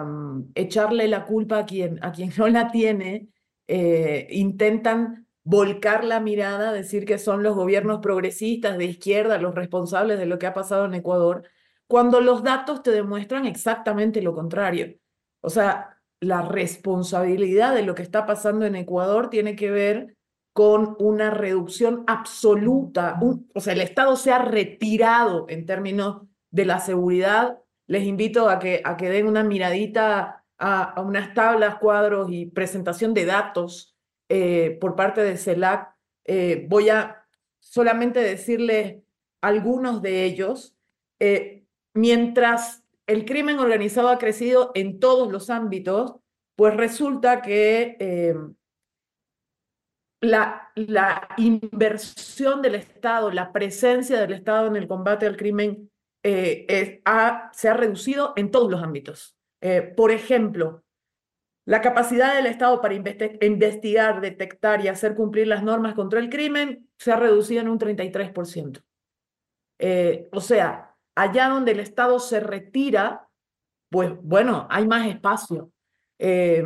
echarle 0.55 1.07
la 1.07 1.25
culpa 1.25 1.59
a 1.59 1.65
quien, 1.65 2.03
a 2.03 2.11
quien 2.11 2.31
no 2.37 2.47
la 2.47 2.71
tiene, 2.71 3.29
eh, 3.67 4.27
intentan 4.31 5.27
volcar 5.43 6.03
la 6.03 6.19
mirada, 6.19 6.71
decir 6.71 7.05
que 7.05 7.17
son 7.17 7.43
los 7.43 7.55
gobiernos 7.55 7.99
progresistas 7.99 8.77
de 8.77 8.85
izquierda 8.85 9.37
los 9.37 9.55
responsables 9.55 10.19
de 10.19 10.25
lo 10.25 10.39
que 10.39 10.47
ha 10.47 10.53
pasado 10.53 10.85
en 10.85 10.93
Ecuador, 10.93 11.43
cuando 11.87 12.21
los 12.21 12.43
datos 12.43 12.81
te 12.83 12.91
demuestran 12.91 13.45
exactamente 13.45 14.21
lo 14.21 14.33
contrario. 14.33 14.95
O 15.41 15.49
sea, 15.49 15.99
la 16.21 16.41
responsabilidad 16.43 17.75
de 17.75 17.83
lo 17.83 17.95
que 17.95 18.03
está 18.03 18.25
pasando 18.25 18.65
en 18.65 18.75
Ecuador 18.75 19.29
tiene 19.29 19.55
que 19.55 19.71
ver 19.71 20.15
con 20.53 20.95
una 20.99 21.31
reducción 21.31 22.03
absoluta, 22.05 23.19
o 23.55 23.59
sea, 23.59 23.73
el 23.73 23.81
Estado 23.81 24.15
se 24.15 24.31
ha 24.31 24.37
retirado 24.37 25.47
en 25.49 25.65
términos 25.65 26.21
de 26.51 26.65
la 26.65 26.79
seguridad. 26.79 27.59
Les 27.87 28.03
invito 28.03 28.47
a 28.47 28.59
que, 28.59 28.81
a 28.85 28.95
que 28.95 29.09
den 29.09 29.27
una 29.27 29.43
miradita 29.43 30.45
a, 30.59 31.01
unas 31.01 31.33
tablas, 31.33 31.77
cuadros 31.79 32.31
y 32.31 32.45
presentación 32.45 33.15
de 33.15 33.25
datos 33.25 33.97
eh, 34.29 34.77
por 34.79 34.95
parte 34.95 35.21
de 35.21 35.37
CELAC. 35.37 35.91
Eh, 36.25 36.67
voy 36.69 36.89
a 36.89 37.25
solamente 37.59 38.19
decirles 38.19 39.01
algunos 39.41 40.03
de 40.03 40.23
ellos. 40.23 40.77
Eh, 41.19 41.65
mientras 41.95 42.83
el 43.07 43.25
crimen 43.25 43.57
organizado 43.57 44.09
ha 44.09 44.19
crecido 44.19 44.71
en 44.75 44.99
todos 44.99 45.31
los 45.31 45.49
ámbitos, 45.49 46.15
pues 46.55 46.75
resulta 46.77 47.41
que 47.41 47.97
la, 50.23 50.71
inversión 51.37 52.61
del 52.61 52.75
Estado, 52.75 53.31
la 53.31 53.51
presencia 53.51 54.19
del 54.19 54.33
Estado 54.33 54.67
en 54.67 54.75
el 54.75 54.87
combate 54.87 55.25
al 55.25 55.37
crimen 55.37 55.91
eh, 56.23 57.01
se 57.51 57.69
ha 57.69 57.73
reducido 57.73 58.33
en 58.35 58.49
todos 58.49 58.71
los 58.71 58.81
ámbitos. 58.81 59.37
Eh, 59.61 59.81
por 59.81 60.11
ejemplo, 60.11 60.83
la 61.65 61.81
capacidad 61.81 62.35
del 62.35 62.47
Estado 62.47 62.81
para 62.81 62.93
investigar, 62.93 64.19
detectar 64.19 64.83
y 64.83 64.89
hacer 64.89 65.15
cumplir 65.15 65.47
las 65.47 65.63
normas 65.63 65.93
contra 65.93 66.19
el 66.19 66.29
crimen 66.29 66.89
se 66.97 67.11
ha 67.11 67.15
reducido 67.15 67.61
en 67.61 67.69
un 67.69 67.79
33%. 67.79 68.83
Eh, 69.79 70.27
o 70.31 70.41
sea, 70.41 70.95
allá 71.15 71.49
donde 71.49 71.71
el 71.71 71.79
Estado 71.79 72.19
se 72.19 72.39
retira, 72.39 73.29
pues 73.89 74.11
bueno, 74.21 74.67
hay 74.69 74.85
más 74.85 75.07
espacio. 75.07 75.71
Eh, 76.19 76.63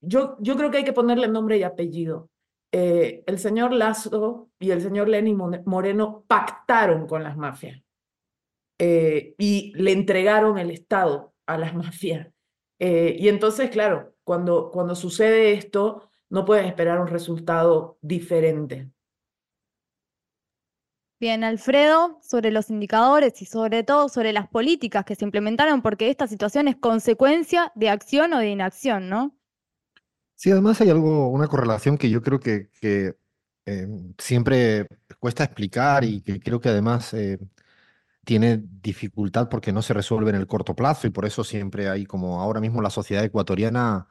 yo, 0.00 0.36
yo 0.40 0.56
creo 0.56 0.70
que 0.70 0.78
hay 0.78 0.84
que 0.84 0.92
ponerle 0.92 1.26
nombre 1.28 1.58
y 1.58 1.64
apellido. 1.64 2.30
Eh, 2.72 3.24
el 3.26 3.38
señor 3.38 3.72
Lazo 3.72 4.50
y 4.58 4.70
el 4.70 4.82
señor 4.82 5.08
Lenin 5.08 5.38
Moreno 5.64 6.24
pactaron 6.26 7.06
con 7.06 7.22
las 7.22 7.36
mafias 7.36 7.82
eh, 8.78 9.34
y 9.38 9.72
le 9.74 9.92
entregaron 9.92 10.58
el 10.58 10.70
Estado 10.70 11.34
a 11.46 11.56
las 11.56 11.74
mafias. 11.84 12.28
y 12.78 13.28
entonces, 13.28 13.70
claro, 13.70 14.14
cuando, 14.24 14.70
cuando 14.70 14.94
sucede 14.94 15.52
esto, 15.52 16.10
no 16.30 16.44
puedes 16.44 16.66
esperar 16.66 17.00
un 17.00 17.08
resultado 17.08 17.98
diferente. 18.02 18.90
Bien, 21.20 21.42
Alfredo, 21.42 22.20
sobre 22.22 22.52
los 22.52 22.70
indicadores 22.70 23.42
y 23.42 23.44
sobre 23.44 23.82
todo 23.82 24.08
sobre 24.08 24.32
las 24.32 24.46
políticas 24.46 25.04
que 25.04 25.16
se 25.16 25.24
implementaron, 25.24 25.82
porque 25.82 26.10
esta 26.10 26.28
situación 26.28 26.68
es 26.68 26.76
consecuencia 26.76 27.72
de 27.74 27.88
acción 27.88 28.32
o 28.34 28.38
de 28.38 28.50
inacción, 28.50 29.08
¿no? 29.08 29.37
Sí, 30.40 30.50
además 30.52 30.80
hay 30.80 30.90
algo, 30.90 31.28
una 31.30 31.48
correlación 31.48 31.98
que 31.98 32.10
yo 32.10 32.22
creo 32.22 32.38
que, 32.38 32.70
eh, 33.66 33.88
siempre 34.18 34.86
cuesta 35.18 35.42
explicar 35.44 36.04
y 36.04 36.20
que 36.22 36.38
creo 36.40 36.60
que 36.60 36.68
además 36.68 37.12
eh, 37.14 37.38
tiene 38.24 38.62
dificultad 38.82 39.48
porque 39.50 39.72
no 39.72 39.82
se 39.82 39.94
resuelve 39.94 40.30
en 40.30 40.36
el 40.36 40.46
corto 40.48 40.74
plazo 40.76 41.06
y 41.08 41.10
por 41.10 41.26
eso 41.26 41.44
siempre 41.44 41.88
hay 41.90 42.06
como 42.06 42.40
ahora 42.42 42.60
mismo 42.60 42.82
la 42.82 42.90
sociedad 42.90 43.24
ecuatoriana 43.24 44.08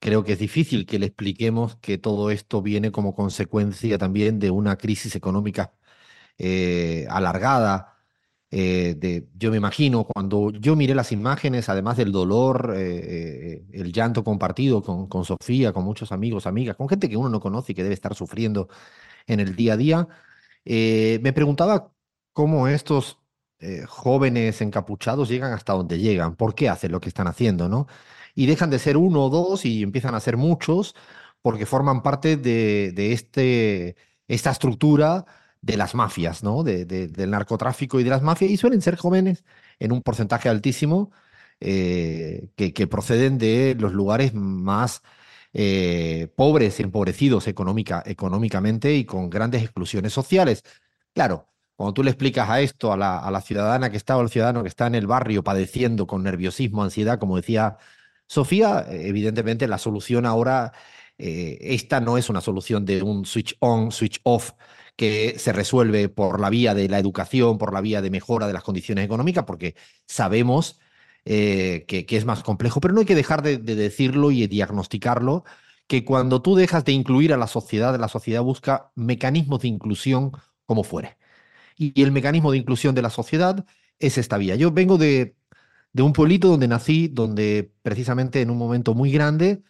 creo 0.00 0.24
que 0.24 0.34
es 0.34 0.40
difícil 0.40 0.86
que 0.86 0.98
le 1.00 1.06
expliquemos 1.06 1.76
que 1.78 1.98
todo 1.98 2.30
esto 2.30 2.62
viene 2.62 2.92
como 2.92 3.14
consecuencia 3.14 3.98
también 3.98 4.38
de 4.40 4.50
una 4.52 4.76
crisis 4.78 5.16
económica 5.16 5.74
eh, 6.38 7.06
alargada. 7.10 7.96
Eh, 8.50 9.26
yo 9.36 9.50
me 9.50 9.56
imagino, 9.58 10.04
cuando 10.04 10.50
yo 10.52 10.76
miré 10.76 10.94
las 10.94 11.12
imágenes, 11.12 11.68
además 11.68 11.96
del 11.96 12.12
dolor, 12.12 12.74
llanto 13.92 14.24
compartido 14.24 14.82
con, 14.82 15.24
Sofía, 15.24 15.72
con 15.72 15.84
muchos 15.84 16.12
amigos, 16.12 16.46
amigas, 16.46 16.76
con 16.76 16.88
gente 16.88 17.08
que 17.08 17.16
uno 17.16 17.28
no 17.28 17.40
conoce 17.40 17.72
y 17.72 17.74
que 17.74 17.82
debe 17.82 17.94
estar 17.94 18.14
sufriendo 18.14 18.68
en 19.26 19.40
el 19.40 19.56
día 19.56 19.74
a 19.74 19.76
día, 19.76 20.08
me 20.64 21.32
preguntaba 21.32 21.92
cómo 22.32 22.68
estos 22.68 23.18
jóvenes 23.86 24.60
encapuchados 24.60 25.28
llegan 25.28 25.52
hasta 25.52 25.72
donde 25.74 25.98
llegan, 25.98 26.36
por 26.36 26.54
qué 26.54 26.68
hacen 26.68 26.92
lo 26.92 27.00
que 27.00 27.08
están 27.08 27.26
haciendo, 27.28 27.68
¿no? 27.68 27.86
Y 28.34 28.46
dejan 28.46 28.70
de 28.70 28.78
ser 28.78 28.96
uno 28.96 29.24
o 29.24 29.30
dos 29.30 29.64
y 29.64 29.82
empiezan 29.82 30.14
a 30.14 30.20
ser 30.20 30.36
muchos 30.36 30.94
porque 31.42 31.66
forman 31.66 32.02
parte 32.02 32.36
de, 32.36 33.12
este, 33.12 33.96
esta 34.28 34.50
estructura 34.50 35.24
de 35.62 35.76
las 35.76 35.94
mafias, 35.94 36.42
¿no? 36.42 36.62
De, 36.62 36.84
del 36.86 37.30
narcotráfico 37.30 38.00
y 38.00 38.04
de 38.04 38.10
las 38.10 38.22
mafias, 38.22 38.50
y 38.50 38.56
suelen 38.56 38.82
ser 38.82 38.96
jóvenes 38.96 39.44
en 39.78 39.92
un 39.92 40.02
porcentaje 40.02 40.48
altísimo 40.48 41.10
eh, 41.60 42.48
que, 42.56 42.86
proceden 42.86 43.38
de 43.38 43.76
los 43.78 43.92
lugares 43.92 44.34
más 44.34 45.02
eh, 45.52 46.28
pobres 46.36 46.80
empobrecidos 46.80 47.48
económica, 47.48 48.02
económicamente 48.06 48.94
y 48.94 49.04
con 49.04 49.30
grandes 49.30 49.62
exclusiones 49.62 50.12
sociales. 50.12 50.62
Claro, 51.12 51.48
cuando 51.76 51.94
tú 51.94 52.02
le 52.02 52.10
explicas 52.10 52.48
a 52.50 52.60
esto 52.60 52.92
a 52.92 52.96
la, 52.96 53.40
ciudadana 53.42 53.90
que 53.90 53.96
está 53.96 54.16
o 54.16 54.20
al 54.20 54.30
ciudadano 54.30 54.62
que 54.62 54.68
está 54.68 54.86
en 54.86 54.94
el 54.94 55.06
barrio 55.06 55.42
padeciendo 55.44 56.06
con 56.06 56.22
nerviosismo, 56.22 56.82
ansiedad, 56.82 57.18
como 57.18 57.36
decía 57.36 57.78
Sofía, 58.26 58.86
evidentemente 58.90 59.66
la 59.68 59.78
solución 59.78 60.26
ahora, 60.26 60.72
eh, 61.18 61.58
esta 61.60 62.00
no 62.00 62.18
es 62.18 62.30
una 62.30 62.40
solución 62.40 62.84
de 62.84 63.02
un 63.02 63.26
switch 63.26 63.56
on, 63.60 63.92
switch 63.92 64.20
off 64.24 64.52
que 64.96 65.38
se 65.38 65.52
resuelve 65.52 66.08
por 66.10 66.40
la 66.40 66.50
vía 66.50 66.74
de 66.74 66.88
la 66.88 66.98
educación, 66.98 67.58
por 67.58 67.72
la 67.72 67.80
vía 67.80 68.02
de 68.02 68.10
mejora 68.10 68.46
de 68.46 68.52
las 68.52 68.62
condiciones 68.62 69.04
económicas, 69.04 69.44
porque 69.44 69.74
sabemos 70.06 70.78
eh, 71.24 71.84
que, 71.86 72.06
es 72.16 72.24
más 72.24 72.42
complejo, 72.42 72.80
pero 72.80 72.94
no 72.94 73.00
hay 73.00 73.06
que 73.06 73.14
dejar 73.14 73.42
de, 73.42 73.58
decirlo 73.58 74.30
y 74.30 74.40
de 74.42 74.48
diagnosticarlo, 74.48 75.44
que 75.86 76.04
cuando 76.04 76.42
tú 76.42 76.54
dejas 76.54 76.84
de 76.84 76.92
incluir 76.92 77.32
a 77.32 77.36
la 77.36 77.46
sociedad, 77.46 77.98
la 77.98 78.08
sociedad 78.08 78.42
busca 78.42 78.92
mecanismos 78.94 79.60
de 79.60 79.68
inclusión 79.68 80.32
como 80.66 80.84
fuere. 80.84 81.18
Y, 81.76 82.00
el 82.02 82.12
mecanismo 82.12 82.52
de 82.52 82.58
inclusión 82.58 82.94
de 82.94 83.02
la 83.02 83.10
sociedad 83.10 83.66
es 83.98 84.18
esta 84.18 84.38
vía. 84.38 84.56
Yo 84.56 84.70
vengo 84.72 84.98
de, 84.98 85.36
un 85.94 86.12
pueblito 86.12 86.48
donde 86.48 86.68
nací, 86.68 87.08
donde 87.08 87.72
precisamente 87.82 88.40
en 88.40 88.50
un 88.50 88.58
momento 88.58 88.94
muy 88.94 89.10
grande, 89.12 89.62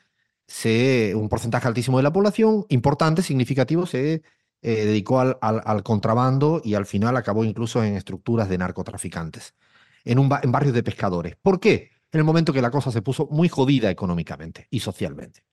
se, 0.46 1.14
un 1.14 1.28
porcentaje 1.28 1.68
altísimo 1.68 1.98
de 1.98 2.02
la 2.04 2.12
población, 2.12 2.66
importante, 2.68 3.22
significativo, 3.22 3.86
se 3.86 4.22
eh, 4.62 4.84
dedicó 4.84 5.20
al, 5.20 5.82
contrabando 5.82 6.60
y 6.62 6.74
al 6.74 6.84
final 6.86 7.16
acabó 7.16 7.44
incluso 7.44 7.82
en 7.82 7.96
estructuras 7.96 8.48
de 8.50 8.58
narcotraficantes, 8.58 9.54
en, 10.04 10.18
un, 10.18 10.30
en 10.42 10.52
barrios 10.52 10.74
de 10.74 10.82
pescadores. 10.82 11.36
¿Por 11.40 11.60
qué? 11.60 11.90
En 12.12 12.18
el 12.18 12.24
momento 12.24 12.52
que 12.52 12.62
la 12.62 12.70
cosa 12.70 12.90
se 12.90 13.02
puso 13.02 13.28
muy 13.30 13.48
jodida 13.48 13.90
económicamente 13.90 14.66
y 14.70 14.80
socialmente. 14.80 15.44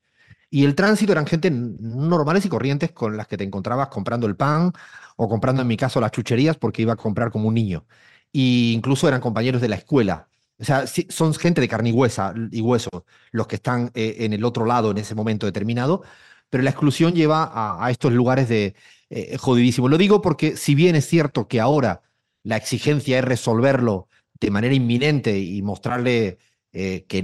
Y 0.49 0.65
el 0.65 0.75
tránsito 0.75 1.12
eran 1.12 1.27
gente 1.27 1.51
normales 1.51 2.45
y 2.45 2.49
corrientes 2.49 2.91
con 2.91 3.17
las 3.17 3.27
que 3.27 3.38
te 3.38 3.43
encontrabas 3.43 3.89
comprando 3.89 4.27
el 4.27 4.36
pan 4.36 4.71
o 5.17 5.27
comprando, 5.27 5.62
en 5.62 5.67
mi 5.67 5.77
caso, 5.77 5.99
las 5.99 6.12
chucherías 6.12 6.57
porque 6.57 6.81
iba 6.83 6.93
a 6.93 6.95
comprar 6.95 7.31
como 7.31 7.49
un 7.49 7.53
niño. 7.53 7.86
Y 8.31 8.73
incluso 8.73 9.07
eran 9.07 9.21
compañeros 9.21 9.62
de 9.62 9.67
la 9.69 9.75
escuela. 9.75 10.29
O 10.60 10.63
sea, 10.63 10.86
son 10.88 11.33
gente 11.36 11.62
de 11.62 11.67
carne 11.67 11.89
y, 11.89 12.57
y 12.57 12.62
hueso 12.62 13.05
los 13.31 13.47
que 13.47 13.55
están 13.57 13.91
eh, 13.93 14.17
en 14.19 14.33
el 14.33 14.43
otro 14.43 14.65
lado 14.65 14.91
en 14.91 14.97
ese 14.97 15.15
momento 15.15 15.45
determinado, 15.45 16.03
pero 16.49 16.63
la 16.63 16.71
exclusión 16.71 17.13
lleva 17.13 17.51
a 17.83 17.91
estos 17.91 18.13
lugares 18.13 18.49
de, 18.49 18.73
eh, 19.10 19.38
jodidísimo. 19.38 19.88
Lo 19.88 19.97
digo 19.97 20.21
porque 20.21 20.57
si 20.57 20.75
bien 20.75 20.95
es 20.95 21.07
cierto 21.07 21.47
que 21.47 21.62
ahora 21.62 22.01
la 22.43 22.57
exigencia 22.57 23.19
es 23.19 23.23
resolverlo 23.25 24.10
de 24.39 24.52
manera 24.52 24.73
inminente 24.73 25.39
y 25.39 25.62
mostrarle 25.62 26.38
eh, 26.73 27.06
que 27.08 27.23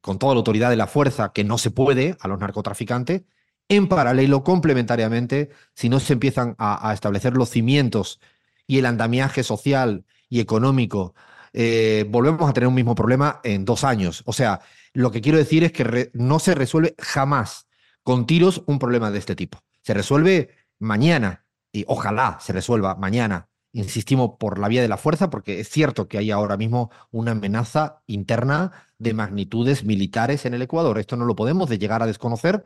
con 0.00 0.18
toda 0.18 0.34
la 0.34 0.38
autoridad 0.38 0.70
de 0.70 0.76
la 0.76 0.86
fuerza 0.86 1.32
que 1.32 1.44
no 1.44 1.58
se 1.58 1.70
puede 1.70 2.16
a 2.20 2.28
los 2.28 2.38
narcotraficantes, 2.38 3.22
en 3.68 3.86
paralelo, 3.86 4.42
complementariamente, 4.42 5.50
si 5.74 5.88
no 5.88 6.00
se 6.00 6.14
empiezan 6.14 6.56
a, 6.58 6.92
establecer 6.92 7.34
los 7.34 7.50
cimientos 7.50 8.20
y 8.66 8.78
el 8.78 8.86
andamiaje 8.86 9.44
social 9.44 10.04
y 10.28 10.40
económico, 10.40 11.14
eh, 11.52 12.04
volvemos 12.08 12.50
a 12.50 12.52
tener 12.52 12.66
un 12.66 12.74
mismo 12.74 12.96
problema 12.96 13.40
en 13.44 13.64
dos 13.64 13.84
años. 13.84 14.24
O 14.26 14.32
sea, 14.32 14.60
lo 14.92 15.12
que 15.12 15.20
quiero 15.20 15.38
decir 15.38 15.62
es 15.62 15.70
que 15.70 16.10
no 16.14 16.40
se 16.40 16.56
resuelve 16.56 16.96
jamás 16.98 17.68
con 18.02 18.26
tiros 18.26 18.64
un 18.66 18.80
problema 18.80 19.12
de 19.12 19.20
este 19.20 19.36
tipo. 19.36 19.62
Se 19.82 19.94
resuelve 19.94 20.50
mañana, 20.80 21.46
y 21.72 21.84
ojalá 21.86 22.38
se 22.40 22.52
resuelva 22.52 22.96
mañana, 22.96 23.49
insistimos, 23.72 24.32
por 24.38 24.58
la 24.58 24.68
vía 24.68 24.82
de 24.82 24.88
la 24.88 24.96
fuerza, 24.96 25.30
porque 25.30 25.60
es 25.60 25.68
cierto 25.68 26.08
que 26.08 26.18
hay 26.18 26.30
ahora 26.30 26.56
mismo 26.56 26.90
una 27.10 27.32
amenaza 27.32 28.02
interna 28.06 28.72
de 28.98 29.14
magnitudes 29.14 29.84
militares 29.84 30.44
en 30.46 30.54
el 30.54 30.62
Ecuador. 30.62 30.98
Esto 30.98 31.16
no 31.16 31.24
lo 31.24 31.36
podemos 31.36 31.68
de 31.68 31.78
llegar 31.78 32.02
a 32.02 32.06
desconocer. 32.06 32.64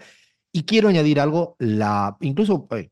Y 0.52 0.64
quiero 0.64 0.88
añadir 0.88 1.20
algo, 1.20 1.56
la, 1.58 2.16
incluso 2.20 2.66
eh, 2.72 2.90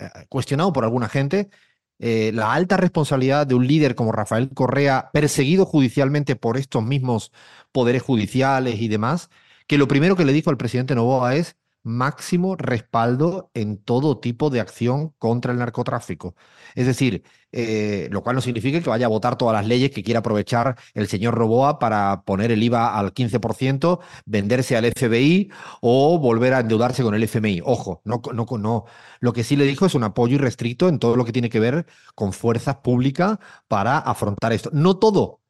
eh, 0.00 0.08
cuestionado 0.28 0.72
por 0.72 0.84
alguna 0.84 1.08
gente, 1.08 1.50
eh, 1.98 2.30
la 2.32 2.52
alta 2.52 2.76
responsabilidad 2.76 3.46
de 3.46 3.54
un 3.56 3.66
líder 3.66 3.94
como 3.94 4.12
Rafael 4.12 4.50
Correa, 4.54 5.10
perseguido 5.12 5.66
judicialmente 5.66 6.36
por 6.36 6.56
estos 6.56 6.84
mismos 6.84 7.32
poderes 7.72 8.02
judiciales 8.02 8.80
y 8.80 8.88
demás, 8.88 9.30
que 9.66 9.78
lo 9.78 9.88
primero 9.88 10.16
que 10.16 10.24
le 10.24 10.32
dijo 10.32 10.50
al 10.50 10.56
presidente 10.56 10.94
Novoa 10.94 11.34
es 11.34 11.56
máximo 11.88 12.56
respaldo 12.56 13.50
en 13.54 13.78
todo 13.82 14.18
tipo 14.18 14.50
de 14.50 14.60
acción 14.60 15.14
contra 15.18 15.52
el 15.52 15.58
narcotráfico. 15.58 16.34
Es 16.74 16.86
decir, 16.86 17.24
eh, 17.50 18.08
lo 18.10 18.22
cual 18.22 18.36
no 18.36 18.42
significa 18.42 18.80
que 18.80 18.90
vaya 18.90 19.06
a 19.06 19.08
votar 19.08 19.38
todas 19.38 19.54
las 19.54 19.66
leyes 19.66 19.90
que 19.90 20.02
quiera 20.02 20.20
aprovechar 20.20 20.76
el 20.94 21.08
señor 21.08 21.34
Roboa 21.34 21.78
para 21.78 22.22
poner 22.24 22.52
el 22.52 22.62
IVA 22.62 22.96
al 22.98 23.14
15%, 23.14 24.00
venderse 24.26 24.76
al 24.76 24.84
FBI 24.86 25.50
o 25.80 26.18
volver 26.18 26.54
a 26.54 26.60
endeudarse 26.60 27.02
con 27.02 27.14
el 27.14 27.22
FMI. 27.24 27.62
Ojo, 27.64 28.02
no, 28.04 28.20
no, 28.34 28.46
no. 28.58 28.84
Lo 29.20 29.32
que 29.32 29.44
sí 29.44 29.56
le 29.56 29.64
dijo 29.64 29.86
es 29.86 29.94
un 29.94 30.04
apoyo 30.04 30.36
irrestricto 30.36 30.88
en 30.88 30.98
todo 30.98 31.16
lo 31.16 31.24
que 31.24 31.32
tiene 31.32 31.50
que 31.50 31.60
ver 31.60 31.86
con 32.14 32.32
fuerzas 32.32 32.76
públicas 32.76 33.38
para 33.66 33.98
afrontar 33.98 34.52
esto. 34.52 34.70
No 34.72 34.98
todo 34.98 35.40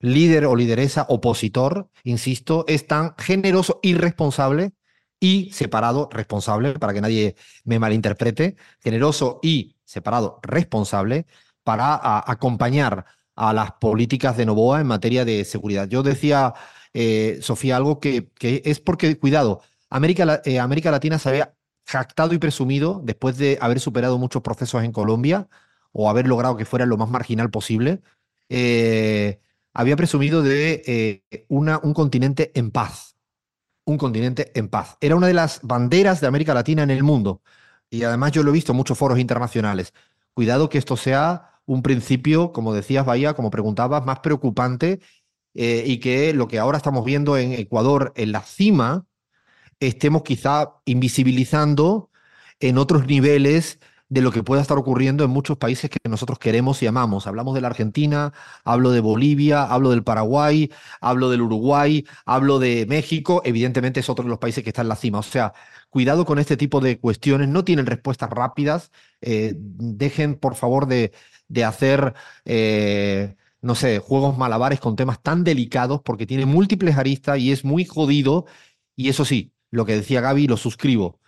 líder 0.00 0.46
o 0.46 0.56
lideresa 0.56 1.06
opositor, 1.08 1.90
insisto, 2.04 2.64
es 2.68 2.86
tan 2.86 3.14
generoso 3.18 3.80
y 3.82 3.94
responsable 3.94 4.72
y 5.20 5.50
separado 5.52 6.08
responsable, 6.12 6.78
para 6.78 6.92
que 6.92 7.00
nadie 7.00 7.36
me 7.64 7.78
malinterprete, 7.78 8.56
generoso 8.80 9.40
y 9.42 9.76
separado 9.84 10.38
responsable 10.42 11.26
para 11.64 11.98
acompañar 12.30 13.04
a 13.34 13.52
las 13.52 13.72
políticas 13.72 14.36
de 14.36 14.46
Novoa 14.46 14.80
en 14.80 14.86
materia 14.86 15.24
de 15.24 15.44
seguridad. 15.44 15.88
Yo 15.88 16.02
decía, 16.02 16.54
eh, 16.94 17.38
Sofía, 17.40 17.76
algo 17.76 18.00
que, 18.00 18.28
que, 18.38 18.62
es 18.64 18.80
porque, 18.80 19.18
cuidado, 19.18 19.60
América, 19.90 20.40
eh, 20.44 20.58
América 20.58 20.90
Latina 20.90 21.18
se 21.18 21.28
había 21.28 21.54
jactado 21.86 22.34
y 22.34 22.38
presumido, 22.38 23.00
después 23.04 23.38
de 23.38 23.58
haber 23.60 23.80
superado 23.80 24.18
muchos 24.18 24.42
procesos 24.42 24.82
en 24.82 24.92
Colombia, 24.92 25.48
o 25.92 26.10
haber 26.10 26.26
logrado 26.26 26.56
que 26.56 26.64
fuera 26.64 26.86
lo 26.86 26.96
más 26.96 27.10
marginal 27.10 27.50
posible, 27.50 28.00
eh, 28.48 29.40
había 29.72 29.96
presumido 29.96 30.42
de 30.42 31.22
una, 31.48 31.78
un 31.82 31.94
continente 31.94 32.50
en 32.54 32.70
paz, 32.70 33.17
un 33.88 33.96
continente 33.96 34.52
en 34.54 34.68
paz. 34.68 34.98
Era 35.00 35.16
una 35.16 35.28
de 35.28 35.32
las 35.32 35.60
banderas 35.62 36.20
de 36.20 36.26
América 36.26 36.52
Latina 36.52 36.82
en 36.82 36.90
el 36.90 37.02
mundo. 37.02 37.40
Y 37.88 38.02
además 38.02 38.32
yo 38.32 38.42
lo 38.42 38.50
he 38.50 38.52
visto 38.52 38.72
en 38.72 38.76
muchos 38.76 38.98
foros 38.98 39.18
internacionales. 39.18 39.94
Cuidado 40.34 40.68
que 40.68 40.76
esto 40.76 40.94
sea 40.98 41.62
un 41.64 41.82
principio, 41.82 42.52
como 42.52 42.74
decías, 42.74 43.06
Bahía, 43.06 43.32
como 43.32 43.50
preguntabas, 43.50 44.04
más 44.04 44.18
preocupante 44.20 45.00
eh, 45.54 45.84
y 45.86 46.00
que 46.00 46.34
lo 46.34 46.48
que 46.48 46.58
ahora 46.58 46.76
estamos 46.76 47.02
viendo 47.02 47.38
en 47.38 47.52
Ecuador 47.54 48.12
en 48.14 48.32
la 48.32 48.42
cima, 48.42 49.06
estemos 49.80 50.22
quizá 50.22 50.74
invisibilizando 50.84 52.10
en 52.60 52.76
otros 52.76 53.06
niveles 53.06 53.78
de 54.08 54.22
lo 54.22 54.32
que 54.32 54.42
pueda 54.42 54.62
estar 54.62 54.78
ocurriendo 54.78 55.24
en 55.24 55.30
muchos 55.30 55.58
países 55.58 55.90
que 55.90 55.98
nosotros 56.08 56.38
queremos 56.38 56.82
y 56.82 56.86
amamos. 56.86 57.26
Hablamos 57.26 57.54
de 57.54 57.60
la 57.60 57.68
Argentina, 57.68 58.32
hablo 58.64 58.90
de 58.90 59.00
Bolivia, 59.00 59.64
hablo 59.64 59.90
del 59.90 60.02
Paraguay, 60.02 60.72
hablo 61.00 61.30
del 61.30 61.42
Uruguay, 61.42 62.06
hablo 62.24 62.58
de 62.58 62.86
México, 62.86 63.42
evidentemente 63.44 64.00
es 64.00 64.08
otro 64.08 64.24
de 64.24 64.30
los 64.30 64.38
países 64.38 64.64
que 64.64 64.70
está 64.70 64.82
en 64.82 64.88
la 64.88 64.96
cima. 64.96 65.18
O 65.18 65.22
sea, 65.22 65.52
cuidado 65.90 66.24
con 66.24 66.38
este 66.38 66.56
tipo 66.56 66.80
de 66.80 66.98
cuestiones, 66.98 67.48
no 67.48 67.64
tienen 67.64 67.86
respuestas 67.86 68.30
rápidas, 68.30 68.90
eh, 69.20 69.54
dejen 69.56 70.36
por 70.36 70.54
favor 70.54 70.86
de, 70.86 71.12
de 71.48 71.64
hacer... 71.64 72.14
Eh, 72.44 73.34
no 73.60 73.74
sé, 73.74 73.98
juegos 73.98 74.38
malabares 74.38 74.78
con 74.78 74.94
temas 74.94 75.20
tan 75.20 75.42
delicados 75.42 76.00
porque 76.04 76.26
tiene 76.26 76.46
múltiples 76.46 76.96
aristas 76.96 77.40
y 77.40 77.50
es 77.50 77.64
muy 77.64 77.84
jodido. 77.84 78.46
Y 78.96 79.08
eso 79.08 79.24
sí, 79.24 79.52
lo 79.72 79.84
que 79.84 79.96
decía 79.96 80.20
Gaby, 80.20 80.46
lo 80.46 80.56
suscribo 80.56 81.18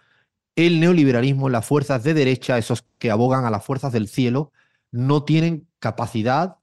el 0.56 0.80
neoliberalismo, 0.80 1.48
las 1.48 1.66
fuerzas 1.66 2.02
de 2.02 2.14
derecha, 2.14 2.58
esos 2.58 2.84
que 2.98 3.10
abogan 3.10 3.44
a 3.44 3.50
las 3.50 3.64
fuerzas 3.64 3.92
del 3.92 4.08
cielo, 4.08 4.52
no 4.90 5.24
tienen 5.24 5.68
capacidad 5.78 6.56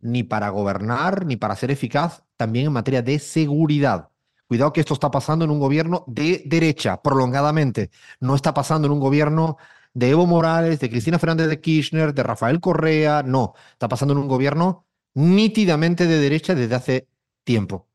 ni 0.00 0.22
para 0.22 0.50
gobernar 0.50 1.26
ni 1.26 1.36
para 1.36 1.56
ser 1.56 1.70
eficaz 1.70 2.22
también 2.36 2.66
en 2.66 2.72
materia 2.72 3.02
de 3.02 3.18
seguridad. 3.18 4.10
Cuidado 4.46 4.72
que 4.72 4.80
esto 4.80 4.94
está 4.94 5.10
pasando 5.10 5.44
en 5.44 5.50
un 5.50 5.58
gobierno 5.58 6.04
de 6.06 6.42
derecha, 6.46 7.00
prolongadamente. 7.02 7.90
No 8.20 8.34
está 8.34 8.52
pasando 8.52 8.86
en 8.86 8.92
un 8.92 9.00
gobierno 9.00 9.56
de 9.94 10.10
Evo 10.10 10.26
Morales, 10.26 10.80
de 10.80 10.90
Cristina 10.90 11.18
Fernández 11.18 11.48
de 11.48 11.60
Kirchner, 11.60 12.12
de 12.12 12.22
Rafael 12.22 12.60
Correa, 12.60 13.22
no. 13.22 13.54
Está 13.72 13.88
pasando 13.88 14.12
en 14.12 14.18
un 14.18 14.28
gobierno 14.28 14.86
nítidamente 15.14 16.06
de 16.06 16.18
derecha 16.18 16.54
desde 16.54 16.74
hace 16.74 17.08
tiempo. 17.44 17.88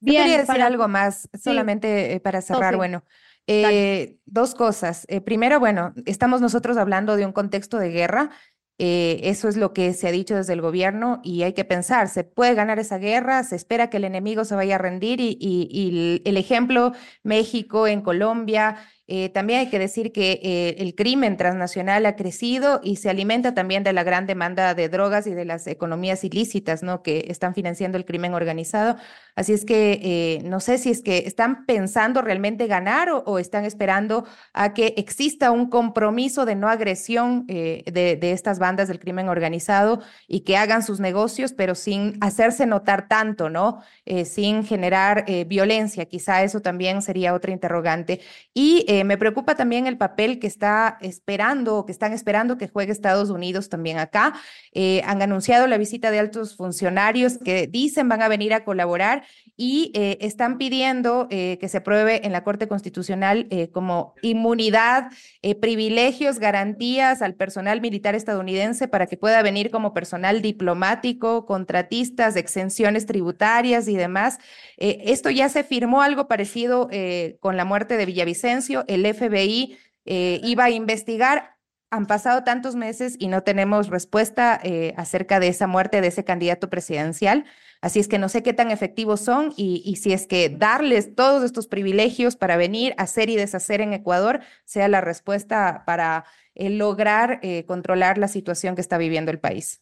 Bien, 0.00 0.24
quería 0.24 0.38
decir 0.38 0.62
algo 0.62 0.86
más, 0.86 1.28
solamente 1.40 2.14
eh, 2.14 2.20
para 2.20 2.42
cerrar. 2.42 2.76
Bueno, 2.76 3.02
eh, 3.48 4.18
dos 4.26 4.54
cosas. 4.54 5.04
Eh, 5.08 5.20
primero, 5.20 5.58
bueno, 5.58 5.94
estamos 6.06 6.40
nosotros 6.40 6.76
hablando 6.76 7.16
de 7.16 7.26
un 7.26 7.32
contexto 7.32 7.78
de 7.78 7.90
guerra. 7.90 8.30
Eh, 8.80 9.20
eso 9.24 9.48
es 9.48 9.56
lo 9.56 9.72
que 9.72 9.92
se 9.92 10.06
ha 10.06 10.12
dicho 10.12 10.36
desde 10.36 10.52
el 10.52 10.60
gobierno 10.60 11.20
y 11.24 11.42
hay 11.42 11.52
que 11.52 11.64
pensar, 11.64 12.08
se 12.08 12.22
puede 12.22 12.54
ganar 12.54 12.78
esa 12.78 12.98
guerra, 12.98 13.42
se 13.42 13.56
espera 13.56 13.90
que 13.90 13.96
el 13.96 14.04
enemigo 14.04 14.44
se 14.44 14.54
vaya 14.54 14.76
a 14.76 14.78
rendir 14.78 15.20
y, 15.20 15.36
y 15.40 16.22
el 16.24 16.36
ejemplo 16.36 16.92
México 17.24 17.88
en 17.88 18.02
Colombia, 18.02 18.76
eh, 19.10 19.30
también 19.30 19.60
hay 19.60 19.70
que 19.70 19.78
decir 19.78 20.12
que 20.12 20.38
eh, 20.42 20.76
el 20.80 20.94
crimen 20.94 21.38
transnacional 21.38 22.04
ha 22.04 22.14
crecido 22.14 22.82
y 22.84 22.96
se 22.96 23.08
alimenta 23.08 23.54
también 23.54 23.82
de 23.82 23.94
la 23.94 24.04
gran 24.04 24.26
demanda 24.26 24.74
de 24.74 24.90
drogas 24.90 25.26
y 25.26 25.32
de 25.32 25.46
las 25.46 25.66
economías 25.66 26.24
ilícitas, 26.24 26.82
¿no? 26.82 27.02
Que 27.02 27.24
están 27.28 27.54
financiando 27.54 27.96
el 27.96 28.04
crimen 28.04 28.34
organizado. 28.34 28.96
Así 29.34 29.54
es 29.54 29.64
que 29.64 30.00
eh, 30.02 30.42
no 30.44 30.60
sé 30.60 30.76
si 30.76 30.90
es 30.90 31.00
que 31.00 31.18
están 31.26 31.64
pensando 31.64 32.20
realmente 32.20 32.66
ganar 32.66 33.08
o, 33.10 33.38
están 33.38 33.64
esperando 33.64 34.26
a 34.52 34.74
que 34.74 34.92
exista 34.98 35.52
un 35.52 35.70
compromiso 35.70 36.44
de 36.44 36.56
no 36.56 36.68
agresión 36.68 37.46
de, 37.46 37.84
de, 38.20 38.32
estas 38.32 38.58
bandas 38.58 38.88
del 38.88 38.98
crimen 38.98 39.28
organizado 39.28 40.02
y 40.26 40.40
que 40.40 40.56
hagan 40.58 40.82
sus 40.82 41.00
negocios, 41.00 41.52
pero 41.52 41.74
sin 41.74 42.18
hacerse 42.20 42.66
notar 42.66 43.08
tanto, 43.08 43.48
¿no? 43.48 43.80
sin 44.24 44.64
generar 44.64 45.24
violencia. 45.46 46.06
Quizá 46.06 46.42
eso 46.42 46.60
también 46.60 47.00
sería 47.00 47.34
otra 47.34 47.52
interrogante. 47.52 48.20
Y 48.54 48.84
eh, 49.00 49.04
me 49.04 49.18
preocupa 49.18 49.54
también 49.54 49.86
el 49.86 49.96
papel 49.96 50.38
que 50.38 50.46
está 50.46 50.98
esperando, 51.00 51.84
que 51.86 51.92
están 51.92 52.12
esperando 52.12 52.58
que 52.58 52.68
juegue 52.68 52.92
Estados 52.92 53.30
Unidos 53.30 53.68
también 53.68 53.98
acá. 53.98 54.34
Eh, 54.72 55.02
han 55.04 55.22
anunciado 55.22 55.66
la 55.66 55.78
visita 55.78 56.10
de 56.10 56.18
altos 56.18 56.56
funcionarios 56.56 57.38
que 57.38 57.66
dicen 57.66 58.08
van 58.08 58.22
a 58.22 58.28
venir 58.28 58.54
a 58.54 58.64
colaborar 58.64 59.24
y 59.58 59.92
eh, 59.94 60.16
están 60.22 60.56
pidiendo 60.56 61.28
que 61.28 61.68
se 61.68 61.78
apruebe 61.78 62.24
en 62.24 62.32
la 62.32 62.44
Corte 62.44 62.68
Constitucional 62.68 63.48
como 63.72 64.14
inmunidad, 64.22 65.10
privilegios, 65.60 66.38
garantías 66.38 67.20
al 67.20 67.34
personal 67.34 67.80
militar 67.80 68.14
estadounidense 68.14 68.88
para 68.88 69.06
que 69.06 69.16
pueda 69.16 69.42
venir 69.42 69.70
como 69.70 69.92
personal 69.92 70.40
diplomático, 70.40 71.44
contratistas, 71.44 72.36
exenciones 72.36 73.04
tributarias 73.04 73.88
y 73.88 73.96
demás. 73.96 74.38
esto 74.78 75.28
ya 75.28 75.48
se 75.48 75.64
firmó 75.64 76.02
algo 76.02 76.28
parecido 76.28 76.88
con 77.40 77.56
la 77.56 77.64
muerte 77.64 77.96
de 77.96 78.06
Villavicencio 78.06 78.84
el 78.86 79.06
FBI 79.14 79.76
eh, 80.04 80.40
iba 80.42 80.64
a 80.64 80.70
investigar. 80.70 81.57
Han 81.90 82.06
pasado 82.06 82.44
tantos 82.44 82.74
meses 82.74 83.16
y 83.18 83.28
no 83.28 83.42
tenemos 83.42 83.88
respuesta 83.88 84.60
eh, 84.62 84.92
acerca 84.96 85.40
de 85.40 85.48
esa 85.48 85.66
muerte 85.66 86.00
de 86.00 86.08
ese 86.08 86.24
candidato 86.24 86.68
presidencial. 86.68 87.44
Así 87.80 87.98
es 87.98 88.08
que 88.08 88.18
no 88.18 88.28
sé 88.28 88.42
qué 88.42 88.52
tan 88.52 88.70
efectivos 88.70 89.20
son 89.20 89.54
y, 89.56 89.96
si 89.96 90.12
es 90.12 90.26
que 90.26 90.50
darles 90.50 91.14
todos 91.14 91.44
estos 91.44 91.66
privilegios 91.66 92.36
para 92.36 92.56
venir, 92.56 92.94
a 92.98 93.04
hacer 93.04 93.30
y 93.30 93.36
deshacer 93.36 93.80
en 93.80 93.94
Ecuador 93.94 94.40
sea 94.64 94.88
la 94.88 95.00
respuesta 95.00 95.84
para 95.86 96.24
eh, 96.54 96.70
lograr 96.70 97.40
controlar 97.66 98.18
la 98.18 98.28
situación 98.28 98.74
que 98.74 98.80
está 98.82 98.98
viviendo 98.98 99.30
el 99.30 99.38
país. 99.38 99.80